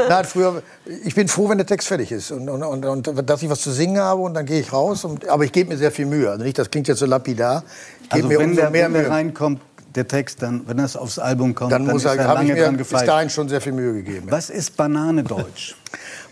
nein, 0.09 0.25
früher, 0.25 0.63
ich 1.03 1.17
bin 1.17 1.27
froh, 1.27 1.49
wenn 1.49 1.59
der 1.59 1.67
Text 1.67 1.89
fertig 1.89 2.13
ist 2.13 2.31
und, 2.31 2.49
und, 2.49 2.63
und, 2.63 3.09
und 3.09 3.29
dass 3.29 3.43
ich 3.43 3.51
was 3.51 3.61
zu 3.61 3.73
singen 3.73 3.99
habe 3.99 4.23
und 4.23 4.35
dann 4.35 4.47
gehe 4.47 4.61
ich 4.61 4.73
raus. 4.73 5.05
Und, 5.05 5.29
aber 5.29 5.43
ich 5.45 5.51
gebe 5.51 5.71
mir 5.71 5.77
sehr 5.77 5.91
viel 5.91 6.07
Mühe. 6.07 6.31
Also 6.31 6.45
nicht, 6.45 6.57
das 6.57 6.71
klingt 6.71 6.87
jetzt 6.87 7.01
so 7.01 7.07
lapidar. 7.07 7.65
Ich 8.05 8.13
also 8.13 8.29
mir 8.29 8.39
wenn 8.39 8.51
umso 8.51 8.61
der, 8.61 8.71
mehr 8.71 8.85
wenn 8.85 9.03
der 9.03 9.11
reinkommt, 9.11 9.61
der 9.97 10.07
Text, 10.07 10.43
dann, 10.43 10.63
wenn 10.69 10.77
das 10.77 10.97
aufs 10.97 11.19
Album 11.19 11.55
kommt, 11.55 11.73
dann, 11.73 11.87
dann 11.87 11.95
muss 11.95 12.05
ist 12.05 12.11
er, 12.11 12.19
er 12.19 12.35
lange 12.35 12.51
ich 12.51 12.55
mir 12.55 12.65
dran 12.65 12.77
gefeilt. 12.77 13.03
bis 13.03 13.07
dahin 13.07 13.31
schon 13.31 13.49
sehr 13.49 13.61
viel 13.61 13.73
Mühe 13.73 13.95
gegeben. 13.95 14.27
Was 14.31 14.51
ist 14.51 14.77
Banane 14.77 15.25
Deutsch? 15.25 15.75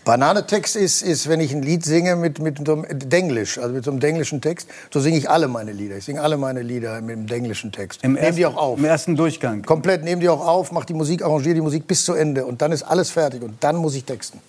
Bananetext 0.05 0.75
ist, 0.75 1.01
ist, 1.01 1.27
wenn 1.27 1.39
ich 1.39 1.51
ein 1.51 1.63
Lied 1.63 1.83
singe 1.83 2.15
mit, 2.15 2.37
mit 2.37 2.59
so 2.63 2.73
einem 2.73 2.85
Denglisch, 3.09 3.57
also 3.57 3.73
mit 3.73 3.83
so 3.83 3.89
einem 3.89 3.99
denglischen 3.99 4.39
Text, 4.39 4.69
so 4.93 4.99
singe 4.99 5.17
ich 5.17 5.31
alle 5.31 5.47
meine 5.47 5.71
Lieder. 5.71 5.97
Ich 5.97 6.05
singe 6.05 6.21
alle 6.21 6.37
meine 6.37 6.61
Lieder 6.61 7.01
mit 7.01 7.15
dem 7.15 7.25
denglischen 7.25 7.71
Text. 7.71 8.03
Im 8.03 8.13
nehm 8.13 8.35
die 8.35 8.45
auch 8.45 8.55
auf. 8.55 8.77
Im 8.77 8.85
ersten 8.85 9.15
Durchgang? 9.15 9.63
Komplett, 9.63 10.03
nehme 10.03 10.21
die 10.21 10.29
auch 10.29 10.45
auf, 10.45 10.71
mach 10.71 10.85
die 10.85 10.93
Musik, 10.93 11.23
arrangiere 11.23 11.55
die 11.55 11.61
Musik 11.61 11.87
bis 11.87 12.05
zu 12.05 12.13
Ende 12.13 12.45
und 12.45 12.61
dann 12.61 12.71
ist 12.71 12.83
alles 12.83 13.09
fertig 13.09 13.41
und 13.41 13.55
dann 13.61 13.77
muss 13.77 13.95
ich 13.95 14.05
texten. 14.05 14.39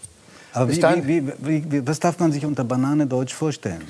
Aber 0.56 0.70
wie, 0.70 1.22
wie, 1.38 1.70
wie, 1.70 1.86
was 1.86 2.00
darf 2.00 2.18
man 2.18 2.32
sich 2.32 2.46
unter 2.46 2.64
Banane 2.64 3.06
Deutsch 3.06 3.34
vorstellen? 3.34 3.82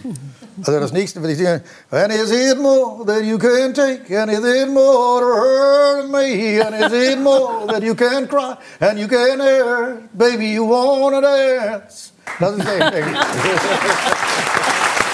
Also 0.59 0.81
das 0.81 0.93
nächste, 0.93 1.23
wenn 1.23 1.31
ich 1.31 1.37
singe, 1.37 1.63
And 1.93 2.13
is 2.13 2.33
it 2.33 2.59
more 2.59 3.07
that 3.07 3.23
you 3.23 3.39
can 3.39 3.73
take, 3.73 4.11
and 4.11 4.33
is 4.33 4.41
it 4.41 4.69
more 4.69 5.21
to 5.21 5.27
hurt 5.27 6.11
me, 6.11 6.61
and 6.61 6.75
is 6.75 6.93
it 6.93 7.21
more 7.21 7.69
that 7.69 7.85
you 7.85 7.95
can 7.95 8.27
cry, 8.27 8.57
and 8.81 8.99
you 8.99 9.07
can 9.07 9.39
hurt, 9.39 10.09
baby, 10.13 10.55
you 10.55 10.69
wanna 10.69 11.21
dance. 11.21 12.11
Das 12.41 12.57
ist 12.57 12.67
Englisch. 12.67 13.17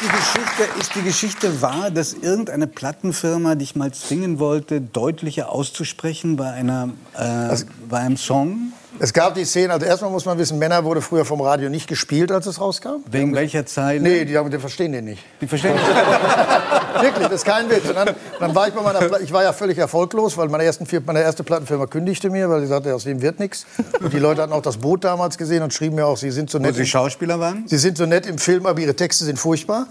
die, 0.00 0.08
Geschichte, 0.08 0.80
ist 0.80 0.94
die 0.94 1.02
Geschichte 1.02 1.62
wahr, 1.62 1.90
dass 1.90 2.12
irgendeine 2.12 2.66
Plattenfirma 2.66 3.54
dich 3.54 3.76
mal 3.76 3.92
zwingen 3.92 4.38
wollte, 4.38 4.80
deutlicher 4.80 5.50
auszusprechen 5.50 6.36
bei, 6.36 6.50
einer, 6.50 6.90
äh, 7.14 7.18
also, 7.18 7.66
bei 7.88 7.98
einem 7.98 8.16
Song? 8.16 8.72
Es 9.00 9.12
gab 9.12 9.34
die 9.34 9.44
Szene, 9.44 9.72
also 9.72 9.86
erstmal 9.86 10.10
muss 10.10 10.24
man 10.24 10.38
wissen, 10.38 10.58
Männer 10.58 10.84
wurde 10.84 11.00
früher 11.00 11.24
vom 11.24 11.40
Radio 11.40 11.68
nicht 11.68 11.86
gespielt, 11.86 12.32
als 12.32 12.46
es 12.46 12.60
rauskam. 12.60 12.96
Wegen 13.10 13.34
welcher 13.34 13.64
Zeile? 13.64 14.00
Nee, 14.00 14.24
die, 14.24 14.36
die 14.50 14.58
verstehen 14.58 14.92
den 14.92 15.04
nicht. 15.04 15.22
Die 15.40 15.46
verstehen 15.46 15.76
den 15.76 15.86
nicht? 15.86 17.02
Wirklich, 17.02 17.28
das 17.28 17.32
ist 17.32 17.44
kein 17.44 17.70
Witz. 17.70 17.88
Und 17.88 17.94
dann, 17.94 18.10
dann 18.40 18.54
war 18.54 18.66
ich 18.66 18.74
bei 18.74 18.82
meiner, 18.82 18.98
Pla 19.00 19.20
ich 19.20 19.32
war 19.32 19.42
ja 19.42 19.52
völlig 19.52 19.78
erfolglos, 19.78 20.36
weil 20.36 20.48
meine, 20.48 20.64
ersten 20.64 20.86
meine 21.06 21.22
erste 21.22 21.44
Plattenfirma 21.44 21.86
kündigte 21.86 22.28
mir, 22.28 22.50
weil 22.50 22.60
sie 22.62 22.66
sagte, 22.66 22.94
aus 22.94 23.04
dem 23.04 23.22
wird 23.22 23.38
nichts. 23.38 23.66
Und 24.00 24.12
die 24.12 24.18
Leute 24.18 24.42
hatten 24.42 24.52
auch 24.52 24.62
das 24.62 24.78
Boot 24.78 25.04
damals 25.04 25.38
gesehen 25.38 25.62
und 25.62 25.72
schrieben 25.72 25.96
mir 25.96 26.06
auch, 26.06 26.16
sie 26.16 26.30
sind 26.30 26.50
so 26.50 26.58
nett. 26.58 26.74
Wo 26.74 26.78
sie 26.78 26.86
Schauspieler 26.86 27.38
waren? 27.38 27.64
Sie 27.66 27.78
sind 27.78 27.98
so 27.98 28.06
nett 28.06 28.26
im 28.26 28.38
Film, 28.38 28.66
aber 28.66 28.80
ihre 28.80 28.96
Texte 28.96 29.24
sind 29.24 29.38
furchtbar. 29.38 29.86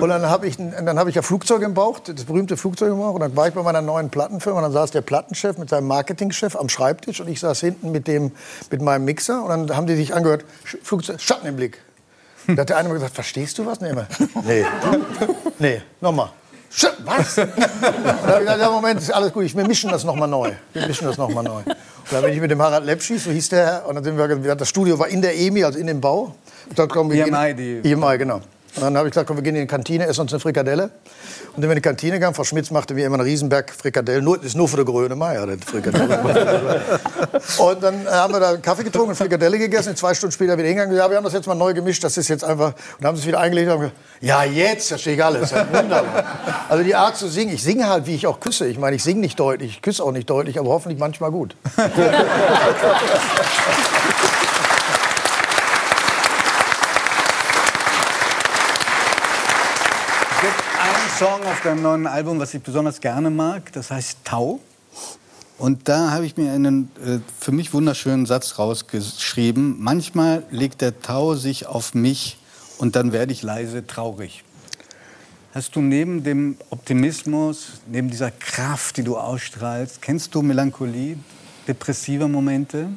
Und 0.00 0.08
dann 0.08 0.30
habe 0.30 0.46
ich, 0.46 0.56
hab 0.58 1.08
ich 1.08 1.14
ja 1.14 1.22
Flugzeug 1.22 1.62
im 1.62 1.74
Bauch, 1.74 1.98
das 1.98 2.24
berühmte 2.24 2.56
Flugzeug 2.56 2.90
im 2.92 2.98
Bauch. 2.98 3.14
Und 3.14 3.20
dann 3.20 3.36
war 3.36 3.48
ich 3.48 3.54
bei 3.54 3.62
meiner 3.62 3.82
neuen 3.82 4.08
Plattenfirma 4.08 4.58
und 4.58 4.62
dann 4.62 4.72
saß 4.72 4.92
der 4.92 5.02
Plattenchef 5.02 5.58
mit 5.58 5.68
seinem 5.68 5.88
Marketingchef 5.88 6.56
am 6.56 6.68
Schreibtisch 6.68 7.20
und 7.20 7.28
ich 7.28 7.40
saß 7.40 7.60
hinten 7.60 7.92
mit, 7.92 8.06
dem, 8.06 8.32
mit 8.70 8.82
meinem 8.82 9.04
Mix 9.04 9.28
Mixer 9.28 9.42
und 9.42 9.48
dann 9.48 9.76
haben 9.76 9.86
die 9.86 9.96
sich 9.96 10.14
angehört, 10.14 10.44
Flugzeug, 10.82 11.20
Schatten 11.20 11.46
im 11.46 11.56
Blick. 11.56 11.80
Da 12.46 12.58
hat 12.58 12.68
der 12.68 12.76
eine 12.76 12.88
mal 12.88 12.94
gesagt, 12.94 13.14
verstehst 13.14 13.58
du 13.58 13.66
was? 13.66 13.80
Nee, 13.80 13.90
immer, 13.90 14.06
nee, 14.44 14.64
nee, 15.58 15.82
nochmal. 16.00 16.30
Was? 17.04 17.34
da 17.36 17.42
habe 17.42 18.32
ich 18.34 18.38
gesagt, 18.40 18.60
ja, 18.60 18.70
Moment, 18.70 19.00
ist 19.00 19.10
alles 19.10 19.32
gut, 19.32 19.44
ich, 19.44 19.56
wir 19.56 19.66
mischen 19.66 19.90
das 19.90 20.04
nochmal 20.04 20.28
neu. 20.28 20.52
Wir 20.72 20.86
mischen 20.86 21.06
das 21.06 21.16
nochmal 21.16 21.42
neu. 21.42 21.62
Und 21.62 22.12
dann 22.12 22.22
bin 22.22 22.34
ich 22.34 22.40
mit 22.40 22.50
dem 22.50 22.60
Harald 22.60 22.84
Lepschis, 22.84 23.24
so 23.24 23.30
hieß 23.30 23.48
der, 23.48 23.84
und 23.86 23.94
dann 23.94 24.04
sind 24.04 24.18
wir, 24.18 24.54
das 24.54 24.68
Studio 24.68 24.98
war 24.98 25.08
in 25.08 25.22
der 25.22 25.36
EMI, 25.36 25.64
also 25.64 25.78
in 25.78 25.86
dem 25.86 26.00
Bau. 26.00 26.34
Da 26.74 26.86
kommen 26.86 27.10
wir 27.10 27.26
EMI, 27.26 27.54
die... 27.54 27.90
EMI, 27.90 28.18
genau. 28.18 28.42
Und 28.76 28.82
dann 28.82 28.96
habe 28.98 29.08
ich 29.08 29.12
gesagt, 29.12 29.26
komm, 29.26 29.36
wir 29.36 29.42
gehen 29.42 29.56
in 29.56 29.62
die 29.62 29.66
Kantine, 29.66 30.06
essen 30.06 30.20
uns 30.20 30.32
eine 30.32 30.40
Frikadelle. 30.40 30.84
Und 30.84 30.90
dann, 31.56 31.62
wenn 31.62 31.62
wir 31.62 31.70
in 31.70 31.76
die 31.76 31.82
Kantine 31.82 32.12
gegangen, 32.12 32.34
Frau 32.34 32.44
Schmitz 32.44 32.70
machte 32.70 32.94
wie 32.94 33.02
immer 33.02 33.14
einen 33.14 33.26
Riesenberg 33.26 33.72
Frikadellen. 33.72 34.22
Nur, 34.22 34.42
ist 34.42 34.54
nur 34.54 34.68
für 34.68 34.76
die 34.76 34.84
Grönemeyer, 34.84 35.46
das 35.46 35.64
Frikadelle. 35.64 36.82
und 37.58 37.82
dann 37.82 38.06
haben 38.06 38.34
wir 38.34 38.40
da 38.40 38.56
Kaffee 38.58 38.84
getrunken, 38.84 39.10
eine 39.10 39.16
Frikadelle 39.16 39.58
gegessen. 39.58 39.96
zwei 39.96 40.12
Stunden 40.12 40.32
später 40.32 40.58
wieder 40.58 40.68
hingegangen. 40.68 40.94
Ja, 40.94 41.08
wir 41.08 41.16
haben 41.16 41.24
das 41.24 41.32
jetzt 41.32 41.46
mal 41.46 41.54
neu 41.54 41.72
gemischt. 41.72 42.04
Das 42.04 42.18
ist 42.18 42.28
jetzt 42.28 42.44
einfach. 42.44 42.74
Und 42.74 43.00
dann 43.00 43.08
haben 43.08 43.16
sie 43.16 43.22
es 43.22 43.26
wieder 43.26 43.40
eingelegt 43.40 43.68
und 43.68 43.72
haben 43.72 43.80
gesagt, 43.80 43.96
ja, 44.20 44.44
jetzt 44.44 44.88
verstehe 44.88 45.14
ich 45.14 45.24
alles. 45.24 45.52
Wunderbar. 45.52 46.24
Also 46.68 46.84
die 46.84 46.94
Art 46.94 47.16
zu 47.16 47.28
singen. 47.28 47.54
Ich 47.54 47.62
singe 47.62 47.88
halt, 47.88 48.06
wie 48.06 48.14
ich 48.14 48.26
auch 48.26 48.40
küsse. 48.40 48.66
Ich 48.66 48.78
meine, 48.78 48.96
ich 48.96 49.02
singe 49.02 49.20
nicht 49.20 49.40
deutlich, 49.40 49.70
ich 49.70 49.82
küsse 49.82 50.04
auch 50.04 50.12
nicht 50.12 50.28
deutlich, 50.28 50.58
aber 50.58 50.68
hoffentlich 50.68 50.98
manchmal 50.98 51.30
gut. 51.30 51.56
Song 61.18 61.42
auf 61.44 61.62
deinem 61.62 61.80
neuen 61.80 62.06
Album, 62.06 62.38
was 62.40 62.52
ich 62.52 62.60
besonders 62.60 63.00
gerne 63.00 63.30
mag. 63.30 63.72
Das 63.72 63.90
heißt 63.90 64.18
Tau. 64.24 64.60
Und 65.56 65.88
da 65.88 66.10
habe 66.10 66.26
ich 66.26 66.36
mir 66.36 66.52
einen 66.52 66.90
äh, 67.02 67.20
für 67.40 67.52
mich 67.52 67.72
wunderschönen 67.72 68.26
Satz 68.26 68.58
rausgeschrieben. 68.58 69.76
Manchmal 69.78 70.42
legt 70.50 70.82
der 70.82 71.00
Tau 71.00 71.34
sich 71.34 71.64
auf 71.64 71.94
mich 71.94 72.36
und 72.76 72.96
dann 72.96 73.12
werde 73.12 73.32
ich 73.32 73.42
leise 73.42 73.86
traurig. 73.86 74.44
Hast 75.54 75.74
du 75.74 75.80
neben 75.80 76.22
dem 76.22 76.58
Optimismus, 76.68 77.80
neben 77.90 78.10
dieser 78.10 78.30
Kraft, 78.30 78.98
die 78.98 79.02
du 79.02 79.16
ausstrahlst, 79.16 80.02
kennst 80.02 80.34
du 80.34 80.42
Melancholie, 80.42 81.16
depressive 81.66 82.28
Momente? 82.28 82.88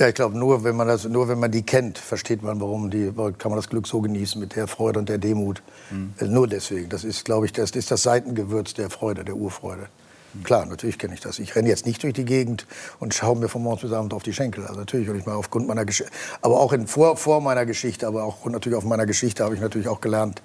Ja, 0.00 0.08
ich 0.08 0.14
glaube, 0.14 0.38
nur 0.38 0.64
wenn 0.64 0.76
man 0.76 0.88
das, 0.88 1.04
nur 1.04 1.28
wenn 1.28 1.38
man 1.38 1.50
die 1.50 1.62
kennt, 1.62 1.98
versteht 1.98 2.42
man, 2.42 2.58
warum 2.58 2.90
die, 2.90 3.12
kann 3.36 3.50
man 3.50 3.56
das 3.56 3.68
Glück 3.68 3.86
so 3.86 4.00
genießen 4.00 4.40
mit 4.40 4.56
der 4.56 4.66
Freude 4.66 4.98
und 4.98 5.10
der 5.10 5.18
Demut. 5.18 5.62
Mhm. 5.90 6.14
Also 6.18 6.32
nur 6.32 6.48
deswegen. 6.48 6.88
Das 6.88 7.04
ist, 7.04 7.26
glaube 7.26 7.44
ich, 7.44 7.52
das 7.52 7.72
ist 7.72 7.90
das 7.90 8.02
Seitengewürz 8.02 8.72
der 8.72 8.88
Freude, 8.88 9.24
der 9.24 9.36
Urfreude. 9.36 9.88
Mhm. 10.32 10.42
Klar, 10.42 10.64
natürlich 10.64 10.98
kenne 10.98 11.12
ich 11.12 11.20
das. 11.20 11.38
Ich 11.38 11.54
renne 11.54 11.68
jetzt 11.68 11.84
nicht 11.84 12.02
durch 12.02 12.14
die 12.14 12.24
Gegend 12.24 12.66
und 12.98 13.12
schaue 13.12 13.36
mir 13.36 13.48
von 13.48 13.62
morgens 13.62 13.82
bis 13.82 13.92
abends 13.92 14.14
auf 14.14 14.22
die 14.22 14.32
Schenkel. 14.32 14.64
Also 14.66 14.80
natürlich, 14.80 15.10
und 15.10 15.18
ich 15.18 15.26
mal 15.26 15.34
aufgrund 15.34 15.68
meiner 15.68 15.84
Geschichte, 15.84 16.10
aber 16.40 16.60
auch 16.60 16.72
in, 16.72 16.86
vor, 16.86 17.18
vor 17.18 17.42
meiner 17.42 17.66
Geschichte, 17.66 18.06
aber 18.06 18.24
auch 18.24 18.46
natürlich 18.46 18.78
auf 18.78 18.84
meiner 18.84 19.04
Geschichte 19.04 19.44
habe 19.44 19.54
ich 19.54 19.60
natürlich 19.60 19.88
auch 19.88 20.00
gelernt, 20.00 20.40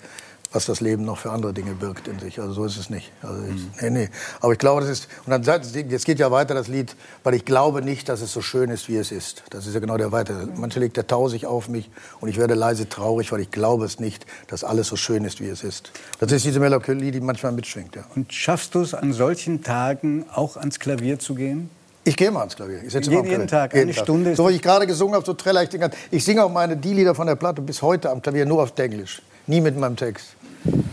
was 0.55 0.65
das 0.65 0.79
Leben 0.79 1.03
noch 1.03 1.17
für 1.17 1.31
andere 1.31 1.53
Dinge 1.53 1.73
birgt 1.73 2.07
in 2.07 2.17
sich. 2.19 2.39
Also 2.39 2.53
so 2.53 2.65
ist 2.65 2.77
es 2.77 2.89
nicht. 2.89 3.11
Also 3.21 3.43
ich, 3.43 3.55
mhm. 3.55 3.71
nee, 3.81 3.89
nee. 3.89 4.09
Aber 4.39 4.53
ich 4.53 4.59
glaube, 4.59 4.81
das 4.81 4.89
ist. 4.89 5.07
Und 5.25 5.31
dann 5.31 5.43
jetzt 5.43 6.05
geht 6.05 6.17
ja 6.17 6.31
weiter 6.31 6.53
das 6.53 6.69
Lied, 6.69 6.95
weil 7.23 7.33
ich 7.33 7.45
glaube 7.45 7.81
nicht, 7.81 8.07
dass 8.07 8.21
es 8.21 8.31
so 8.31 8.41
schön 8.41 8.69
ist, 8.69 8.87
wie 8.87 8.95
es 8.95 9.11
ist. 9.11 9.43
Das 9.49 9.67
ist 9.67 9.73
ja 9.73 9.81
genau 9.81 9.97
der 9.97 10.11
Weiter. 10.11 10.47
Manche 10.55 10.79
legt 10.79 10.95
der 10.97 11.07
Tau 11.07 11.27
sich 11.27 11.45
auf 11.45 11.67
mich 11.67 11.91
und 12.21 12.29
ich 12.29 12.37
werde 12.37 12.53
leise 12.53 12.87
traurig, 12.87 13.31
weil 13.31 13.41
ich 13.41 13.51
glaube 13.51 13.85
es 13.85 13.99
nicht, 13.99 14.25
dass 14.47 14.63
alles 14.63 14.87
so 14.87 14.95
schön 14.95 15.25
ist, 15.25 15.41
wie 15.41 15.47
es 15.47 15.63
ist. 15.63 15.91
Das 16.19 16.31
ist 16.31 16.45
diese 16.45 16.61
Melancholie, 16.61 17.11
die 17.11 17.19
manchmal 17.19 17.51
mitschwingt. 17.51 17.95
Ja. 17.95 18.05
Und 18.15 18.31
schaffst 18.31 18.73
du 18.75 18.81
es 18.81 18.93
an 18.93 19.11
solchen 19.11 19.61
Tagen 19.61 20.25
auch 20.33 20.55
ans 20.55 20.79
Klavier 20.79 21.19
zu 21.19 21.35
gehen? 21.35 21.69
Ich 22.07 22.15
gehe 22.15 22.29
mal 22.29 22.41
ans 22.41 22.55
Klavier. 22.55 22.83
Ich 22.83 22.93
setze 22.93 23.09
jeden, 23.09 23.25
jeden 23.25 23.47
Tag, 23.47 23.73
jeden 23.73 23.89
eine 23.89 23.93
Tag. 23.93 24.03
Stunde. 24.03 24.35
So 24.35 24.47
wie 24.47 24.53
ich 24.53 24.61
gerade 24.61 24.85
gesungen 24.85 25.15
habe, 25.15 25.25
so 25.25 25.33
träller 25.33 25.63
ich 25.63 25.69
den 25.69 25.81
ganzen. 25.81 25.97
Ich 26.11 26.23
singe 26.23 26.45
auch 26.45 26.51
meine 26.51 26.77
die 26.77 26.93
Lieder 26.93 27.15
von 27.15 27.25
der 27.25 27.35
Platte 27.35 27.61
bis 27.61 27.81
heute 27.81 28.11
am 28.11 28.21
Klavier 28.21 28.45
nur 28.45 28.61
auf 28.61 28.77
Englisch, 28.77 29.21
nie 29.47 29.61
mit 29.61 29.77
meinem 29.77 29.95
Text. 29.95 30.35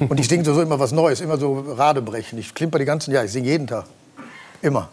Und 0.08 0.20
ich 0.20 0.28
singe 0.28 0.44
so 0.44 0.60
immer 0.60 0.78
was 0.78 0.92
Neues, 0.92 1.20
immer 1.20 1.38
so 1.38 1.60
Radebrechen. 1.60 2.38
Ich 2.38 2.54
klimper 2.54 2.78
die 2.78 2.84
ganzen 2.84 3.12
Jahre, 3.12 3.26
ich 3.26 3.32
singe 3.32 3.48
jeden 3.48 3.66
Tag. 3.66 3.86
Immer. 4.60 4.88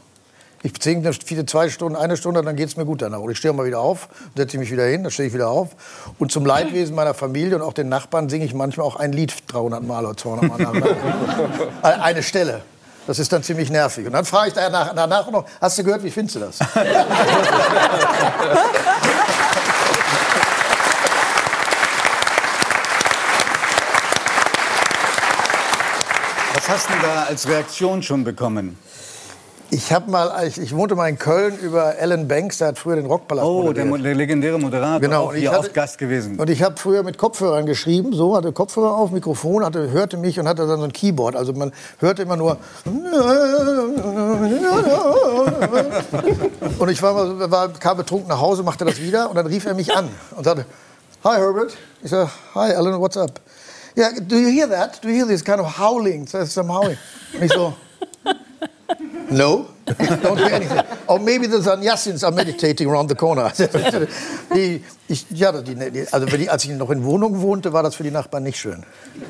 Ich 0.62 0.74
singe 0.82 1.14
viele 1.14 1.46
zwei 1.46 1.70
Stunden, 1.70 1.96
eine 1.96 2.18
Stunde, 2.18 2.42
dann 2.42 2.58
geht 2.58 2.68
es 2.68 2.76
mir 2.76 2.86
gut 2.86 3.02
danach. 3.02 3.20
Und 3.20 3.32
ich 3.32 3.38
stehe 3.38 3.54
mal 3.54 3.66
wieder 3.66 3.80
auf, 3.80 4.10
setze 4.36 4.58
mich 4.58 4.70
wieder 4.72 4.86
hin, 4.86 5.04
dann 5.04 5.12
stehe 5.12 5.28
ich 5.28 5.34
wieder 5.34 5.50
auf. 5.50 5.70
Und 6.18 6.32
zum 6.32 6.46
Leidwesen 6.46 6.96
meiner 6.96 7.14
Familie 7.14 7.56
und 7.56 7.62
auch 7.62 7.74
den 7.74 7.88
Nachbarn 7.88 8.30
singe 8.30 8.46
ich 8.46 8.54
manchmal 8.54 8.86
auch 8.86 8.98
ein 8.98 9.14
Lied 9.14 9.34
300 9.48 9.84
Mal 9.84 10.06
oder 10.06 10.18
200 10.18 10.60
Mal. 10.60 10.84
eine 12.02 12.24
Stelle. 12.24 12.62
Das 13.08 13.20
ist 13.20 13.32
dann 13.32 13.42
ziemlich 13.42 13.72
nervig. 13.72 14.06
Und 14.06 14.12
dann 14.14 14.26
frage 14.26 14.50
ich 14.50 14.54
danach, 14.54 14.94
danach 14.94 15.32
noch, 15.32 15.46
hast 15.62 15.80
du 15.80 15.84
gehört, 15.84 16.04
wie 16.04 16.12
findest 16.12 16.36
du 16.36 16.40
das? 16.42 16.60
Was 26.70 26.88
hast 26.88 26.90
du 26.92 27.02
da 27.02 27.24
als 27.24 27.48
Reaktion 27.48 28.04
schon 28.04 28.24
bekommen? 28.24 28.78
Ich 29.72 29.92
habe 29.92 30.12
mal, 30.12 30.48
ich, 30.48 30.60
ich, 30.60 30.76
wohnte 30.76 30.94
mal 30.94 31.10
in 31.10 31.18
Köln 31.18 31.58
über 31.58 31.96
Alan 32.00 32.28
Banks, 32.28 32.60
der 32.60 32.68
hat 32.68 32.78
früher 32.78 32.96
den 32.96 33.08
Rockpalast 33.08 33.48
Oh, 33.48 33.74
der, 33.74 33.86
der, 33.86 34.14
legendäre 34.14 34.60
Moderator, 34.60 35.00
genau. 35.00 35.24
auch 35.24 35.34
hier 35.34 35.50
hatte, 35.50 35.62
oft 35.62 35.74
Gast 35.74 35.98
gewesen. 35.98 36.38
Und 36.38 36.48
ich 36.48 36.62
habe 36.62 36.78
früher 36.78 37.02
mit 37.02 37.18
Kopfhörern 37.18 37.66
geschrieben, 37.66 38.14
so, 38.14 38.38
hatte 38.38 38.52
Kopfhörer 38.52 38.96
auf, 38.96 39.10
Mikrofon, 39.10 39.66
hatte, 39.66 39.90
hörte 39.90 40.18
mich 40.18 40.40
und 40.40 40.48
hatte 40.48 40.68
dann 40.68 40.78
so 40.78 40.84
ein 40.86 40.94
Keyboard. 40.94 41.36
Also 41.36 41.54
man 41.54 41.72
hörte 41.98 42.22
immer 42.22 42.38
nur... 42.38 42.58
Und 46.78 46.90
ich 46.90 47.02
war, 47.02 47.14
mal, 47.14 47.50
war, 47.50 47.70
kam 47.70 47.98
betrunken 47.98 48.30
nach 48.30 48.42
Hause, 48.42 48.62
machte 48.62 48.86
das 48.86 49.02
wieder 49.02 49.30
und 49.30 49.36
dann 49.36 49.48
rief 49.48 49.66
er 49.66 49.74
mich 49.74 49.96
an 49.96 50.08
und 50.36 50.44
sagte, 50.44 50.66
Hi 51.24 51.38
Herbert. 51.38 51.76
Ich 52.04 52.12
sage, 52.12 52.30
Hi 52.54 52.74
Alan, 52.74 53.00
what's 53.00 53.18
up? 53.18 53.42
Yeah, 53.96 54.20
do 54.20 54.38
you 54.38 54.50
hear 54.50 54.68
that? 54.68 55.02
Do 55.02 55.10
you 55.10 55.16
hear 55.16 55.28
this 55.28 55.44
kind 55.44 55.60
of 55.60 55.68
howling? 55.78 56.26
There's 56.26 56.52
some 56.52 56.70
howling. 56.70 56.98
Und 57.34 57.44
ich 57.44 57.52
so... 57.52 57.74
No, 59.32 59.68
don't 59.86 60.38
hear 60.38 60.56
anything. 60.56 60.80
Or 61.08 61.20
maybe 61.20 61.46
the 61.46 61.58
Sannyasins 61.58 62.24
are 62.24 62.32
meditating 62.32 62.90
around 62.90 63.10
the 63.10 63.16
corner. 63.16 63.52
die, 64.56 64.84
ich, 65.08 65.26
ja, 65.30 65.52
die, 65.52 66.08
also 66.12 66.26
die, 66.26 66.50
als 66.50 66.66
ich 66.66 66.72
noch 66.72 66.90
in 66.90 67.04
Wohnung 67.04 67.42
wohnte, 67.42 67.72
war 67.72 67.84
das 67.84 67.96
für 67.96 68.04
die 68.04 68.12
Nachbarn 68.12 68.44
nicht 68.44 68.60
schön. 68.60 68.84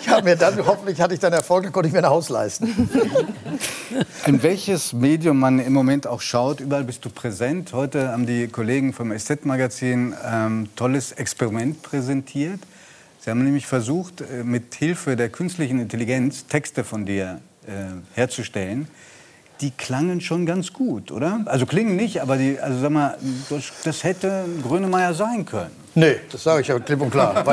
ich 0.00 0.08
habe 0.08 0.22
mir 0.22 0.36
dann, 0.36 0.64
hoffentlich 0.64 1.00
hatte 1.00 1.14
ich 1.14 1.20
dann 1.20 1.32
Erfolg, 1.32 1.64
dann 1.64 1.72
konnte 1.72 1.88
ich 1.88 1.92
mir 1.92 2.00
ein 2.00 2.08
Haus 2.08 2.28
leisten. 2.28 2.88
In 4.26 4.42
welches 4.42 4.92
Medium 4.92 5.38
man 5.40 5.58
im 5.58 5.72
Moment 5.72 6.06
auch 6.06 6.20
schaut, 6.20 6.60
überall 6.60 6.84
bist 6.84 7.04
du 7.04 7.10
präsent. 7.10 7.72
Heute 7.72 8.12
haben 8.12 8.26
die 8.26 8.46
Kollegen 8.46 8.92
vom 8.92 9.16
SZ-Magazin 9.16 10.14
ähm, 10.24 10.68
tolles 10.76 11.12
Experiment 11.12 11.82
präsentiert. 11.82 12.60
Sie 13.22 13.28
haben 13.28 13.44
nämlich 13.44 13.66
versucht, 13.66 14.22
äh, 14.22 14.44
mit 14.44 14.74
Hilfe 14.74 15.14
der 15.14 15.28
künstlichen 15.28 15.78
Intelligenz 15.78 16.46
Texte 16.46 16.84
von 16.84 17.04
dir 17.04 17.40
äh, 17.66 17.70
herzustellen, 18.14 18.88
die 19.60 19.70
klangen 19.72 20.22
schon 20.22 20.46
ganz 20.46 20.72
gut, 20.72 21.12
oder? 21.12 21.42
Also 21.44 21.66
klingen 21.66 21.96
nicht, 21.96 22.22
aber 22.22 22.38
die, 22.38 22.58
also 22.58 22.80
sag 22.80 22.90
mal, 22.90 23.18
das, 23.50 23.64
das 23.84 24.04
hätte 24.04 24.46
Grönemeyer 24.62 25.12
sein 25.12 25.44
können. 25.44 25.70
Nee, 25.94 26.16
das 26.32 26.44
sage 26.44 26.62
ich 26.62 26.68
ja 26.68 26.78
klipp 26.78 27.02
und 27.02 27.10
klar. 27.10 27.44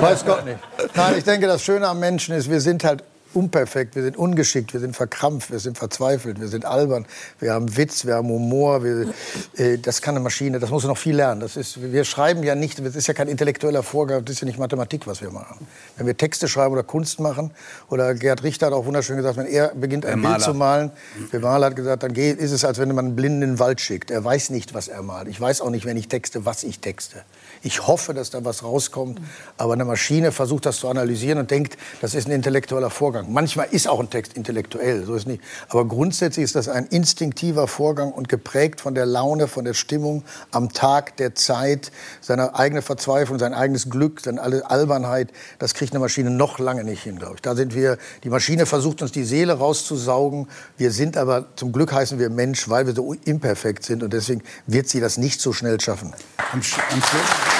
Weiß 0.00 0.24
Gott 0.24 0.44
nicht. 0.44 0.58
Nein, 0.96 1.14
ich 1.16 1.22
denke, 1.22 1.46
das 1.46 1.62
Schöne 1.62 1.86
am 1.86 2.00
Menschen 2.00 2.34
ist, 2.34 2.50
wir 2.50 2.60
sind 2.60 2.82
halt 2.82 3.04
unperfekt, 3.34 3.96
wir 3.96 4.02
sind 4.02 4.16
ungeschickt, 4.16 4.72
wir 4.72 4.80
sind 4.80 4.96
verkrampft, 4.96 5.50
wir 5.50 5.58
sind 5.58 5.78
verzweifelt, 5.78 6.40
wir 6.40 6.48
sind 6.48 6.64
albern, 6.64 7.06
wir 7.40 7.52
haben 7.52 7.76
Witz, 7.76 8.06
wir 8.06 8.14
haben 8.14 8.28
Humor. 8.28 8.84
Wir, 8.84 9.08
äh, 9.56 9.78
das 9.78 10.02
kann 10.02 10.14
eine 10.14 10.22
Maschine, 10.22 10.58
das 10.58 10.70
muss 10.70 10.84
noch 10.84 10.98
viel 10.98 11.16
lernen. 11.16 11.40
Das 11.40 11.56
ist, 11.56 11.80
wir 11.80 12.04
schreiben 12.04 12.42
ja 12.42 12.54
nicht, 12.54 12.84
das 12.84 12.96
ist 12.96 13.06
ja 13.06 13.14
kein 13.14 13.28
intellektueller 13.28 13.82
Vorgang, 13.82 14.24
das 14.24 14.36
ist 14.36 14.40
ja 14.40 14.46
nicht 14.46 14.58
Mathematik, 14.58 15.06
was 15.06 15.20
wir 15.20 15.30
machen. 15.30 15.66
Wenn 15.96 16.06
wir 16.06 16.16
Texte 16.16 16.48
schreiben 16.48 16.72
oder 16.72 16.82
Kunst 16.82 17.20
machen, 17.20 17.50
oder 17.88 18.14
Gerd 18.14 18.42
Richter 18.42 18.66
hat 18.66 18.72
auch 18.72 18.86
wunderschön 18.86 19.16
gesagt, 19.16 19.36
wenn 19.36 19.46
er 19.46 19.68
beginnt 19.74 20.06
ein 20.06 20.20
Bild 20.20 20.40
zu 20.40 20.54
malen, 20.54 20.90
der 21.32 21.40
Maler 21.40 21.66
hat 21.66 21.76
gesagt, 21.76 22.02
dann 22.02 22.14
ist 22.14 22.52
es, 22.52 22.64
als 22.64 22.78
wenn 22.78 22.88
man 22.94 23.06
einen 23.06 23.16
Blinden 23.16 23.42
in 23.42 23.50
den 23.50 23.58
Wald 23.58 23.80
schickt. 23.80 24.10
Er 24.10 24.24
weiß 24.24 24.50
nicht, 24.50 24.74
was 24.74 24.88
er 24.88 25.02
malt. 25.02 25.28
Ich 25.28 25.40
weiß 25.40 25.60
auch 25.60 25.70
nicht, 25.70 25.84
wenn 25.84 25.96
ich 25.96 26.08
texte, 26.08 26.44
was 26.44 26.64
ich 26.64 26.80
texte. 26.80 27.22
Ich 27.64 27.86
hoffe, 27.86 28.12
dass 28.12 28.28
da 28.28 28.44
was 28.44 28.62
rauskommt, 28.62 29.22
aber 29.56 29.72
eine 29.72 29.86
Maschine 29.86 30.32
versucht 30.32 30.66
das 30.66 30.76
zu 30.76 30.88
analysieren 30.88 31.38
und 31.38 31.50
denkt, 31.50 31.78
das 32.02 32.14
ist 32.14 32.26
ein 32.26 32.30
intellektueller 32.30 32.90
Vorgang. 32.90 33.32
Manchmal 33.32 33.68
ist 33.70 33.88
auch 33.88 34.00
ein 34.00 34.10
Text 34.10 34.34
intellektuell, 34.34 35.06
so 35.06 35.14
ist 35.14 35.26
nicht. 35.26 35.42
Aber 35.70 35.86
grundsätzlich 35.86 36.44
ist 36.44 36.56
das 36.56 36.68
ein 36.68 36.86
instinktiver 36.86 37.66
Vorgang 37.66 38.12
und 38.12 38.28
geprägt 38.28 38.82
von 38.82 38.94
der 38.94 39.06
Laune, 39.06 39.48
von 39.48 39.64
der 39.64 39.72
Stimmung 39.72 40.24
am 40.50 40.74
Tag, 40.74 41.16
der 41.16 41.34
Zeit, 41.34 41.90
seine 42.20 42.54
eigene 42.54 42.82
Verzweiflung, 42.82 43.38
sein 43.38 43.54
eigenes 43.54 43.88
Glück, 43.88 44.20
seine 44.20 44.42
Albernheit. 44.42 45.30
Das 45.58 45.72
kriegt 45.72 45.94
eine 45.94 46.00
Maschine 46.00 46.28
noch 46.28 46.58
lange 46.58 46.84
nicht 46.84 47.02
hin, 47.02 47.18
glaube 47.18 47.36
ich. 47.36 47.40
Da 47.40 47.56
sind 47.56 47.74
wir, 47.74 47.96
die 48.24 48.28
Maschine 48.28 48.66
versucht 48.66 49.00
uns 49.00 49.10
die 49.10 49.24
Seele 49.24 49.54
rauszusaugen. 49.54 50.48
Wir 50.76 50.90
sind 50.90 51.16
aber, 51.16 51.46
zum 51.56 51.72
Glück 51.72 51.94
heißen 51.94 52.18
wir 52.18 52.28
Mensch, 52.28 52.68
weil 52.68 52.86
wir 52.86 52.94
so 52.94 53.14
imperfekt 53.24 53.86
sind 53.86 54.02
und 54.02 54.12
deswegen 54.12 54.42
wird 54.66 54.86
sie 54.90 55.00
das 55.00 55.16
nicht 55.16 55.40
so 55.40 55.54
schnell 55.54 55.80
schaffen. 55.80 56.12
Am, 56.52 56.58
am 56.58 56.62
Schluss 56.62 57.54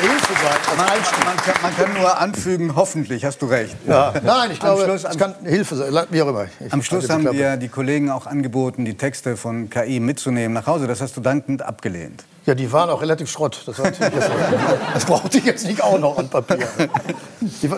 Hilfe 0.00 0.32
sein. 0.32 0.67
Man, 0.78 0.86
man, 0.86 1.36
kann, 1.38 1.54
man, 1.60 1.76
kann, 1.76 1.92
nur 2.00 2.18
anfügen, 2.20 2.76
hoffentlich, 2.76 3.24
hast 3.24 3.42
du 3.42 3.46
recht. 3.46 3.76
Ja. 3.84 4.14
Nein, 4.22 4.52
ich 4.52 4.60
glaube, 4.60 4.84
Schluss, 4.84 5.02
es 5.02 5.18
kann 5.18 5.34
Hilfe 5.42 5.74
sein, 5.74 6.06
wie 6.10 6.22
auch 6.22 6.28
immer. 6.28 6.46
Ich 6.64 6.72
am 6.72 6.84
Schluss 6.84 7.10
haben 7.10 7.28
dir 7.32 7.56
die 7.56 7.68
Kollegen 7.68 8.10
auch 8.10 8.26
angeboten, 8.26 8.84
die 8.84 8.96
Texte 8.96 9.36
von 9.36 9.70
KI 9.70 9.98
mitzunehmen 9.98 10.54
nach 10.54 10.68
Hause. 10.68 10.86
Das 10.86 11.00
hast 11.00 11.16
du 11.16 11.20
dankend 11.20 11.62
abgelehnt. 11.62 12.22
Ja, 12.46 12.54
die 12.54 12.70
waren 12.70 12.90
auch 12.90 13.02
relativ 13.02 13.28
Schrott. 13.28 13.60
Das, 13.66 13.76
das 14.94 15.04
brauchte 15.04 15.38
ich 15.38 15.44
jetzt 15.46 15.66
nicht 15.66 15.82
auch 15.82 15.98
noch 15.98 16.16
an 16.16 16.28
Papier. 16.28 16.68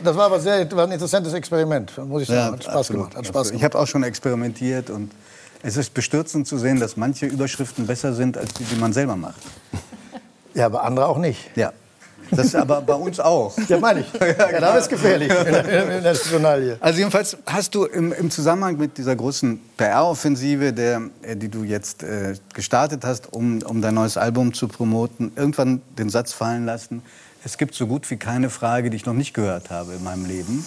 Das 0.04 0.16
war 0.16 0.26
aber 0.26 0.38
sehr, 0.38 0.70
war 0.72 0.84
ein 0.84 0.92
interessantes 0.92 1.32
Experiment, 1.32 1.96
muss 2.06 2.22
ich 2.22 2.28
sagen. 2.28 2.38
Ja, 2.38 2.52
hat 2.52 2.64
Spaß 2.64 2.76
absolut, 2.76 3.02
gemacht. 3.04 3.16
Hat 3.16 3.26
Spaß 3.26 3.48
gemacht. 3.48 3.58
Ich 3.60 3.64
habe 3.64 3.78
auch 3.78 3.86
schon 3.86 4.02
experimentiert 4.02 4.90
und 4.90 5.10
es 5.62 5.78
ist 5.78 5.94
bestürzend 5.94 6.46
zu 6.46 6.58
sehen, 6.58 6.78
dass 6.78 6.98
manche 6.98 7.24
Überschriften 7.24 7.86
besser 7.86 8.12
sind 8.12 8.36
als 8.36 8.52
die, 8.52 8.64
die 8.64 8.76
man 8.76 8.92
selber 8.92 9.16
macht. 9.16 9.40
Ja, 10.52 10.66
aber 10.66 10.84
andere 10.84 11.06
auch 11.06 11.18
nicht. 11.18 11.56
Ja. 11.56 11.72
Das 12.30 12.46
ist 12.46 12.56
aber 12.56 12.80
bei 12.80 12.94
uns 12.94 13.20
auch. 13.20 13.56
Ja, 13.68 13.78
meine 13.78 14.00
ich. 14.00 14.06
Ja, 14.20 14.60
da 14.60 14.76
ist 14.76 14.88
gefährlich 14.88 15.30
in 15.30 15.52
der, 15.52 16.00
der 16.00 16.76
Also 16.80 16.98
jedenfalls 16.98 17.36
hast 17.46 17.74
du 17.74 17.84
im, 17.84 18.12
im 18.12 18.30
Zusammenhang 18.30 18.76
mit 18.78 18.96
dieser 18.96 19.16
großen 19.16 19.60
PR-Offensive, 19.76 20.66
äh, 21.22 21.36
die 21.36 21.48
du 21.48 21.64
jetzt 21.64 22.02
äh, 22.02 22.34
gestartet 22.54 23.04
hast, 23.04 23.32
um, 23.32 23.62
um 23.62 23.82
dein 23.82 23.94
neues 23.94 24.16
Album 24.16 24.54
zu 24.54 24.68
promoten, 24.68 25.32
irgendwann 25.36 25.82
den 25.98 26.10
Satz 26.10 26.32
fallen 26.32 26.64
lassen, 26.64 27.02
es 27.44 27.56
gibt 27.56 27.74
so 27.74 27.86
gut 27.86 28.10
wie 28.10 28.16
keine 28.16 28.50
Frage, 28.50 28.90
die 28.90 28.96
ich 28.96 29.06
noch 29.06 29.14
nicht 29.14 29.32
gehört 29.32 29.70
habe 29.70 29.94
in 29.94 30.04
meinem 30.04 30.26
Leben. 30.26 30.64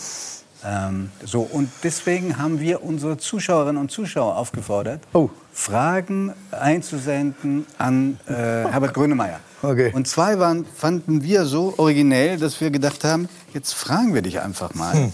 Ähm, 0.66 1.12
so, 1.24 1.42
und 1.42 1.70
deswegen 1.84 2.38
haben 2.38 2.60
wir 2.60 2.84
unsere 2.84 3.18
Zuschauerinnen 3.18 3.80
und 3.80 3.92
Zuschauer 3.92 4.38
aufgefordert, 4.38 5.02
oh. 5.14 5.30
Fragen 5.52 6.34
einzusenden 6.52 7.66
an 7.78 8.18
äh, 8.28 8.34
Herbert 8.34 8.94
Grönemeyer. 8.94 9.40
Okay. 9.64 9.92
Und 9.94 10.08
zwei 10.08 10.40
waren, 10.40 10.66
fanden 10.66 11.24
wir 11.24 11.46
so 11.46 11.74
originell, 11.78 12.38
dass 12.38 12.60
wir 12.60 12.70
gedacht 12.70 13.04
haben, 13.06 13.30
jetzt 13.54 13.74
fragen 13.74 14.14
wir 14.14 14.22
dich 14.22 14.42
einfach 14.42 14.74
mal. 14.74 14.94
Hm. 14.94 15.12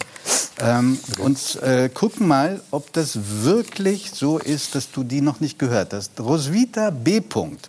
Ähm, 0.60 1.00
und 1.20 1.62
äh, 1.62 1.88
gucken 1.90 2.28
mal, 2.28 2.60
ob 2.72 2.92
das 2.94 3.18
wirklich 3.44 4.12
so 4.12 4.40
ist, 4.40 4.76
dass 4.76 4.92
du 4.92 5.04
die 5.04 5.22
noch 5.22 5.40
nicht 5.40 5.60
gehört 5.60 5.94
hast. 5.94 6.20
Roswitha 6.20 6.90
B. 6.90 7.22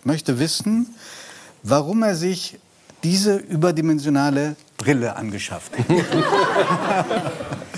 möchte 0.03 0.39
wissen, 0.39 0.93
warum 1.63 2.03
er 2.03 2.15
sich 2.15 2.59
diese 3.03 3.37
überdimensionale 3.37 4.55
Brille 4.77 5.15
angeschafft. 5.15 5.71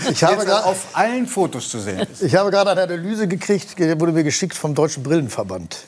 ich 0.10 0.24
habe 0.24 0.46
gerade 0.46 0.66
auf 0.66 0.88
allen 0.94 1.28
Fotos 1.28 1.70
zu 1.70 1.80
sehen. 1.80 2.08
Ich 2.22 2.36
habe 2.36 2.50
gerade 2.52 2.72
eine 2.72 2.84
Analyse 2.84 3.28
gekriegt, 3.28 3.78
wurde 3.80 4.14
mir 4.14 4.24
geschickt 4.24 4.56
vom 4.56 4.74
Deutschen 4.74 5.04
Brillenverband. 5.04 5.86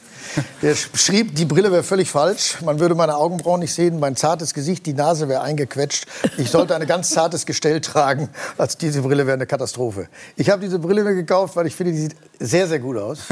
Der 0.61 0.75
schrieb, 0.75 1.35
die 1.35 1.45
Brille 1.45 1.71
wäre 1.71 1.83
völlig 1.83 2.09
falsch. 2.09 2.57
Man 2.63 2.79
würde 2.79 2.95
meine 2.95 3.15
Augenbrauen 3.15 3.59
nicht 3.59 3.73
sehen, 3.73 3.99
mein 3.99 4.15
zartes 4.15 4.53
Gesicht, 4.53 4.85
die 4.85 4.93
Nase 4.93 5.29
wäre 5.29 5.41
eingequetscht. 5.41 6.05
Ich 6.37 6.49
sollte 6.49 6.75
ein 6.75 6.85
ganz 6.87 7.09
zartes 7.09 7.45
Gestell 7.45 7.81
tragen. 7.81 8.29
Als 8.57 8.77
diese 8.77 9.01
Brille 9.01 9.25
wäre 9.25 9.35
eine 9.35 9.45
Katastrophe. 9.45 10.07
Ich 10.35 10.49
habe 10.49 10.61
diese 10.61 10.79
Brille 10.79 11.03
mir 11.03 11.15
gekauft, 11.15 11.55
weil 11.55 11.67
ich 11.67 11.75
finde, 11.75 11.93
die 11.93 11.99
sieht 11.99 12.15
sehr, 12.39 12.67
sehr 12.67 12.79
gut 12.79 12.97
aus. 12.97 13.19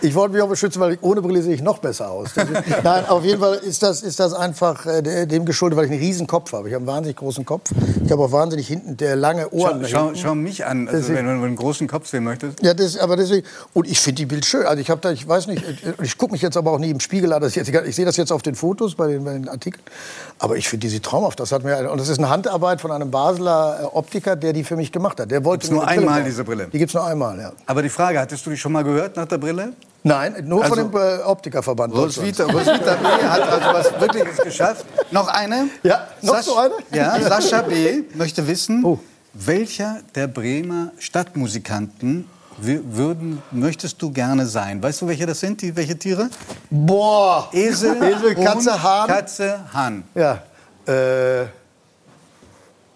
Ich 0.00 0.14
wollte 0.14 0.34
mich 0.34 0.42
auch 0.42 0.48
beschützen, 0.48 0.80
weil 0.80 0.98
ohne 1.00 1.22
Brille 1.22 1.42
sehe 1.42 1.54
ich 1.54 1.62
noch 1.62 1.78
besser 1.78 2.10
aus. 2.10 2.30
Nein, 2.84 3.06
auf 3.08 3.24
jeden 3.24 3.40
Fall 3.40 3.54
ist 3.54 3.82
das, 3.82 4.02
ist 4.02 4.20
das 4.20 4.32
einfach 4.32 4.86
äh, 4.86 5.26
dem 5.26 5.44
geschuldet, 5.44 5.76
weil 5.76 5.86
ich 5.86 5.90
einen 5.90 6.00
riesen 6.00 6.26
Kopf 6.26 6.52
habe. 6.52 6.68
Ich 6.68 6.74
habe 6.74 6.82
einen 6.82 6.86
wahnsinnig 6.86 7.16
großen 7.16 7.44
Kopf. 7.44 7.70
Ich 8.04 8.12
habe 8.12 8.22
auch 8.22 8.32
wahnsinnig 8.32 8.68
hinten 8.68 8.96
der 8.96 9.16
lange 9.16 9.50
Ohren. 9.50 9.84
Schau, 9.86 10.10
schau, 10.14 10.14
schau 10.14 10.34
mich 10.34 10.64
an, 10.64 10.88
also, 10.88 11.12
wenn 11.14 11.24
du 11.24 11.32
einen 11.32 11.56
großen 11.56 11.88
Kopf 11.88 12.08
sehen 12.08 12.24
möchtest. 12.24 12.62
Ja, 12.62 12.74
das, 12.74 12.96
aber 12.96 13.16
deswegen. 13.16 13.46
Und 13.74 13.88
ich 13.88 13.98
finde 13.98 14.16
die 14.16 14.26
Bild 14.26 14.44
schön. 14.44 14.66
Also 14.66 14.80
ich 14.80 14.90
habe 14.90 15.00
da, 15.00 15.10
ich 15.10 15.26
weiß 15.26 15.46
nicht, 15.48 15.64
ich 16.02 16.18
gucke 16.18 16.32
mich 16.32 16.42
jetzt 16.42 16.56
aber 16.56 16.70
auch 16.72 16.78
nie 16.78 16.90
im 16.90 17.00
Spiegel 17.00 17.32
an. 17.32 17.42
Das 17.42 17.54
jetzt, 17.54 17.68
ich 17.68 17.96
sehe 17.96 18.04
das 18.04 18.16
jetzt 18.16 18.32
auf 18.32 18.42
den 18.42 18.54
Fotos, 18.54 18.94
bei 18.94 19.08
den, 19.08 19.24
bei 19.24 19.32
den 19.32 19.48
Artikeln. 19.48 19.82
Aber 20.38 20.56
ich 20.56 20.68
finde 20.68 20.86
die 20.86 20.90
sieht 20.90 21.02
traumhaft. 21.02 21.40
Das 21.40 21.52
hat 21.52 21.64
mir, 21.64 21.90
und 21.90 22.00
das 22.00 22.08
ist 22.08 22.18
eine 22.18 22.28
Handarbeit 22.28 22.80
von 22.80 22.92
einem 22.92 23.10
Basler 23.10 23.80
äh, 23.80 23.84
Optiker, 23.84 24.36
der 24.36 24.52
die 24.52 24.64
für 24.64 24.76
mich 24.76 24.92
gemacht 24.92 25.18
hat. 25.20 25.30
Der 25.30 25.44
wollte 25.44 25.62
Gibt's 25.62 25.70
nur 25.70 25.86
einmal 25.86 26.20
bauen. 26.20 26.24
diese 26.24 26.44
Brille? 26.44 26.68
Die 26.72 26.78
gibt's 26.78 26.94
nur 26.94 27.04
einmal, 27.04 27.38
ja. 27.38 27.52
Aber 27.66 27.82
die 27.82 27.88
Frage, 27.88 28.20
hattest 28.20 28.46
du 28.46 28.50
die 28.50 28.56
schon 28.56 28.72
mal 28.72 28.84
gehört 28.84 29.16
nach 29.16 29.26
der 29.26 29.38
Brille? 29.38 29.72
Nein, 30.08 30.44
nur 30.46 30.62
Also- 30.64 30.74
von 30.76 30.90
dem 30.90 31.00
äh, 31.00 31.22
Optikerverband. 31.22 31.94
Roswitha, 31.94 32.44
Roswitha 32.44 32.94
B. 32.94 33.06
hat 33.24 33.42
also 33.42 33.66
was 33.72 34.00
Wirkliches 34.00 34.38
geschafft. 34.38 34.84
Noch 35.10 35.28
eine? 35.28 35.68
Ja, 35.82 36.08
noch 36.22 36.40
so 36.42 36.56
eine? 36.56 36.74
Ja, 36.92 37.20
Sascha 37.20 37.62
B. 37.62 38.04
möchte 38.14 38.46
wissen, 38.46 38.84
Oh. 38.84 38.98
welcher 39.34 40.00
der 40.14 40.26
Bremer 40.28 40.92
Stadtmusikanten 40.98 42.28
wü- 42.62 42.80
würden, 42.84 43.42
möchtest 43.50 44.00
du 44.00 44.10
gerne 44.10 44.46
sein? 44.46 44.82
Weißt 44.82 45.02
du, 45.02 45.08
welche 45.08 45.26
das 45.26 45.40
sind, 45.40 45.60
die, 45.62 45.76
welche 45.76 45.98
Tiere? 45.98 46.30
Boah! 46.70 47.48
Esel, 47.52 48.02
Esel, 48.02 48.34
Katze, 48.34 48.82
Hahn. 48.82 49.06
Katze, 49.08 49.60
Hahn. 49.74 50.04
Ja, 50.14 50.42
äh, 50.86 51.42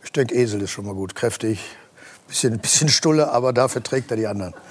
ich 0.05 0.11
denke, 0.15 0.35
Esel 0.35 0.63
ist 0.63 0.71
schon 0.71 0.87
mal 0.87 0.95
gut, 0.95 1.15
kräftig. 1.15 1.61
Bisschen, 2.29 2.59
bisschen 2.59 2.89
Stulle, 2.89 3.31
aber 3.31 3.53
dafür 3.53 3.83
trägt 3.83 4.11
er 4.11 4.17
die 4.17 4.27
anderen. 4.27 4.55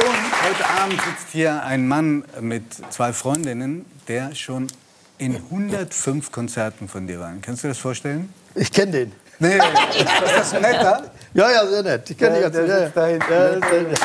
Und 0.00 0.48
heute 0.48 0.64
Abend 0.80 0.98
sitzt 1.02 1.32
hier 1.32 1.62
ein 1.62 1.86
Mann 1.86 2.24
mit 2.40 2.64
zwei 2.90 3.12
Freundinnen, 3.12 3.84
der 4.08 4.34
schon 4.34 4.66
in 5.18 5.36
105 5.36 6.32
Konzerten 6.32 6.88
von 6.88 7.06
dir 7.06 7.20
war. 7.20 7.34
Kannst 7.42 7.64
du 7.64 7.68
das 7.68 7.76
vorstellen? 7.76 8.32
Ich 8.54 8.72
kenne 8.72 8.92
den. 8.92 9.12
Nee, 9.40 9.56
ist 9.56 10.06
das 10.36 10.54
ein 10.54 10.62
netter? 10.62 11.10
Ja, 11.34 11.50
ja, 11.50 11.66
sehr 11.66 11.82
nett. 11.82 12.08
Ich 12.08 12.16
kenne 12.16 12.36
die 12.36 12.42
ganze 12.42 12.66
der 12.66 12.84
sitzt 12.84 12.96
da 12.96 13.06
hinten. 13.06 13.30
Ja, 13.30 13.50
sehr 13.68 13.82
nett. 13.82 14.00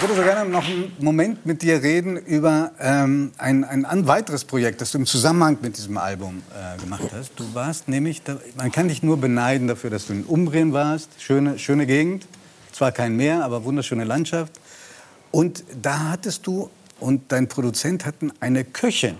Ich 0.00 0.08
würde 0.08 0.16
so 0.16 0.22
gerne 0.22 0.48
noch 0.48 0.64
einen 0.64 0.90
Moment 0.98 1.44
mit 1.44 1.60
dir 1.60 1.82
reden 1.82 2.16
über 2.16 2.70
ähm, 2.80 3.32
ein, 3.36 3.64
ein 3.64 3.84
an 3.84 4.06
weiteres 4.06 4.46
Projekt, 4.46 4.80
das 4.80 4.92
du 4.92 4.98
im 4.98 5.04
Zusammenhang 5.04 5.58
mit 5.60 5.76
diesem 5.76 5.98
Album 5.98 6.40
äh, 6.54 6.80
gemacht 6.80 7.10
hast. 7.12 7.32
Du 7.36 7.44
warst 7.52 7.86
nämlich, 7.86 8.22
da, 8.22 8.38
man 8.56 8.72
kann 8.72 8.88
dich 8.88 9.02
nur 9.02 9.18
beneiden 9.18 9.68
dafür, 9.68 9.90
dass 9.90 10.06
du 10.06 10.14
in 10.14 10.24
Umbrien 10.24 10.72
warst. 10.72 11.10
Schöne, 11.18 11.58
schöne 11.58 11.84
Gegend, 11.84 12.26
zwar 12.72 12.92
kein 12.92 13.14
Meer, 13.14 13.44
aber 13.44 13.64
wunderschöne 13.64 14.04
Landschaft. 14.04 14.54
Und 15.32 15.64
da 15.82 16.08
hattest 16.12 16.46
du 16.46 16.70
und 16.98 17.30
dein 17.30 17.48
Produzent 17.48 18.06
hatten 18.06 18.32
eine 18.40 18.64
Köchin, 18.64 19.16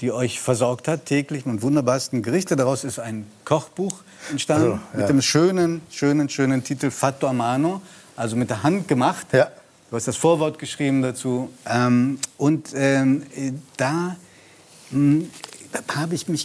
die 0.00 0.12
euch 0.12 0.40
versorgt 0.40 0.86
hat 0.86 1.06
täglich 1.06 1.46
mit 1.46 1.62
wunderbarsten 1.62 2.22
Gerichte. 2.22 2.54
Daraus 2.54 2.84
ist 2.84 3.00
ein 3.00 3.26
Kochbuch 3.44 4.04
entstanden 4.30 4.66
Also, 4.70 4.80
ja. 4.92 5.00
mit 5.00 5.08
dem 5.08 5.20
schönen, 5.20 5.80
schönen, 5.90 6.28
schönen 6.28 6.62
Titel 6.62 6.92
Fatto 6.92 7.26
a 7.26 7.32
mano, 7.32 7.82
also 8.14 8.36
mit 8.36 8.50
der 8.50 8.62
Hand 8.62 8.86
gemacht. 8.86 9.26
Ja. 9.32 9.50
Du 9.88 9.94
hast 9.94 10.08
das 10.08 10.16
Vorwort 10.16 10.58
geschrieben 10.58 11.00
dazu. 11.00 11.48
Ähm, 11.64 12.18
und 12.38 12.70
ähm, 12.74 13.22
äh, 13.36 13.52
da 13.76 14.16
mh, 14.90 15.26
habe 15.94 16.14
ich 16.16 16.26
mich 16.26 16.44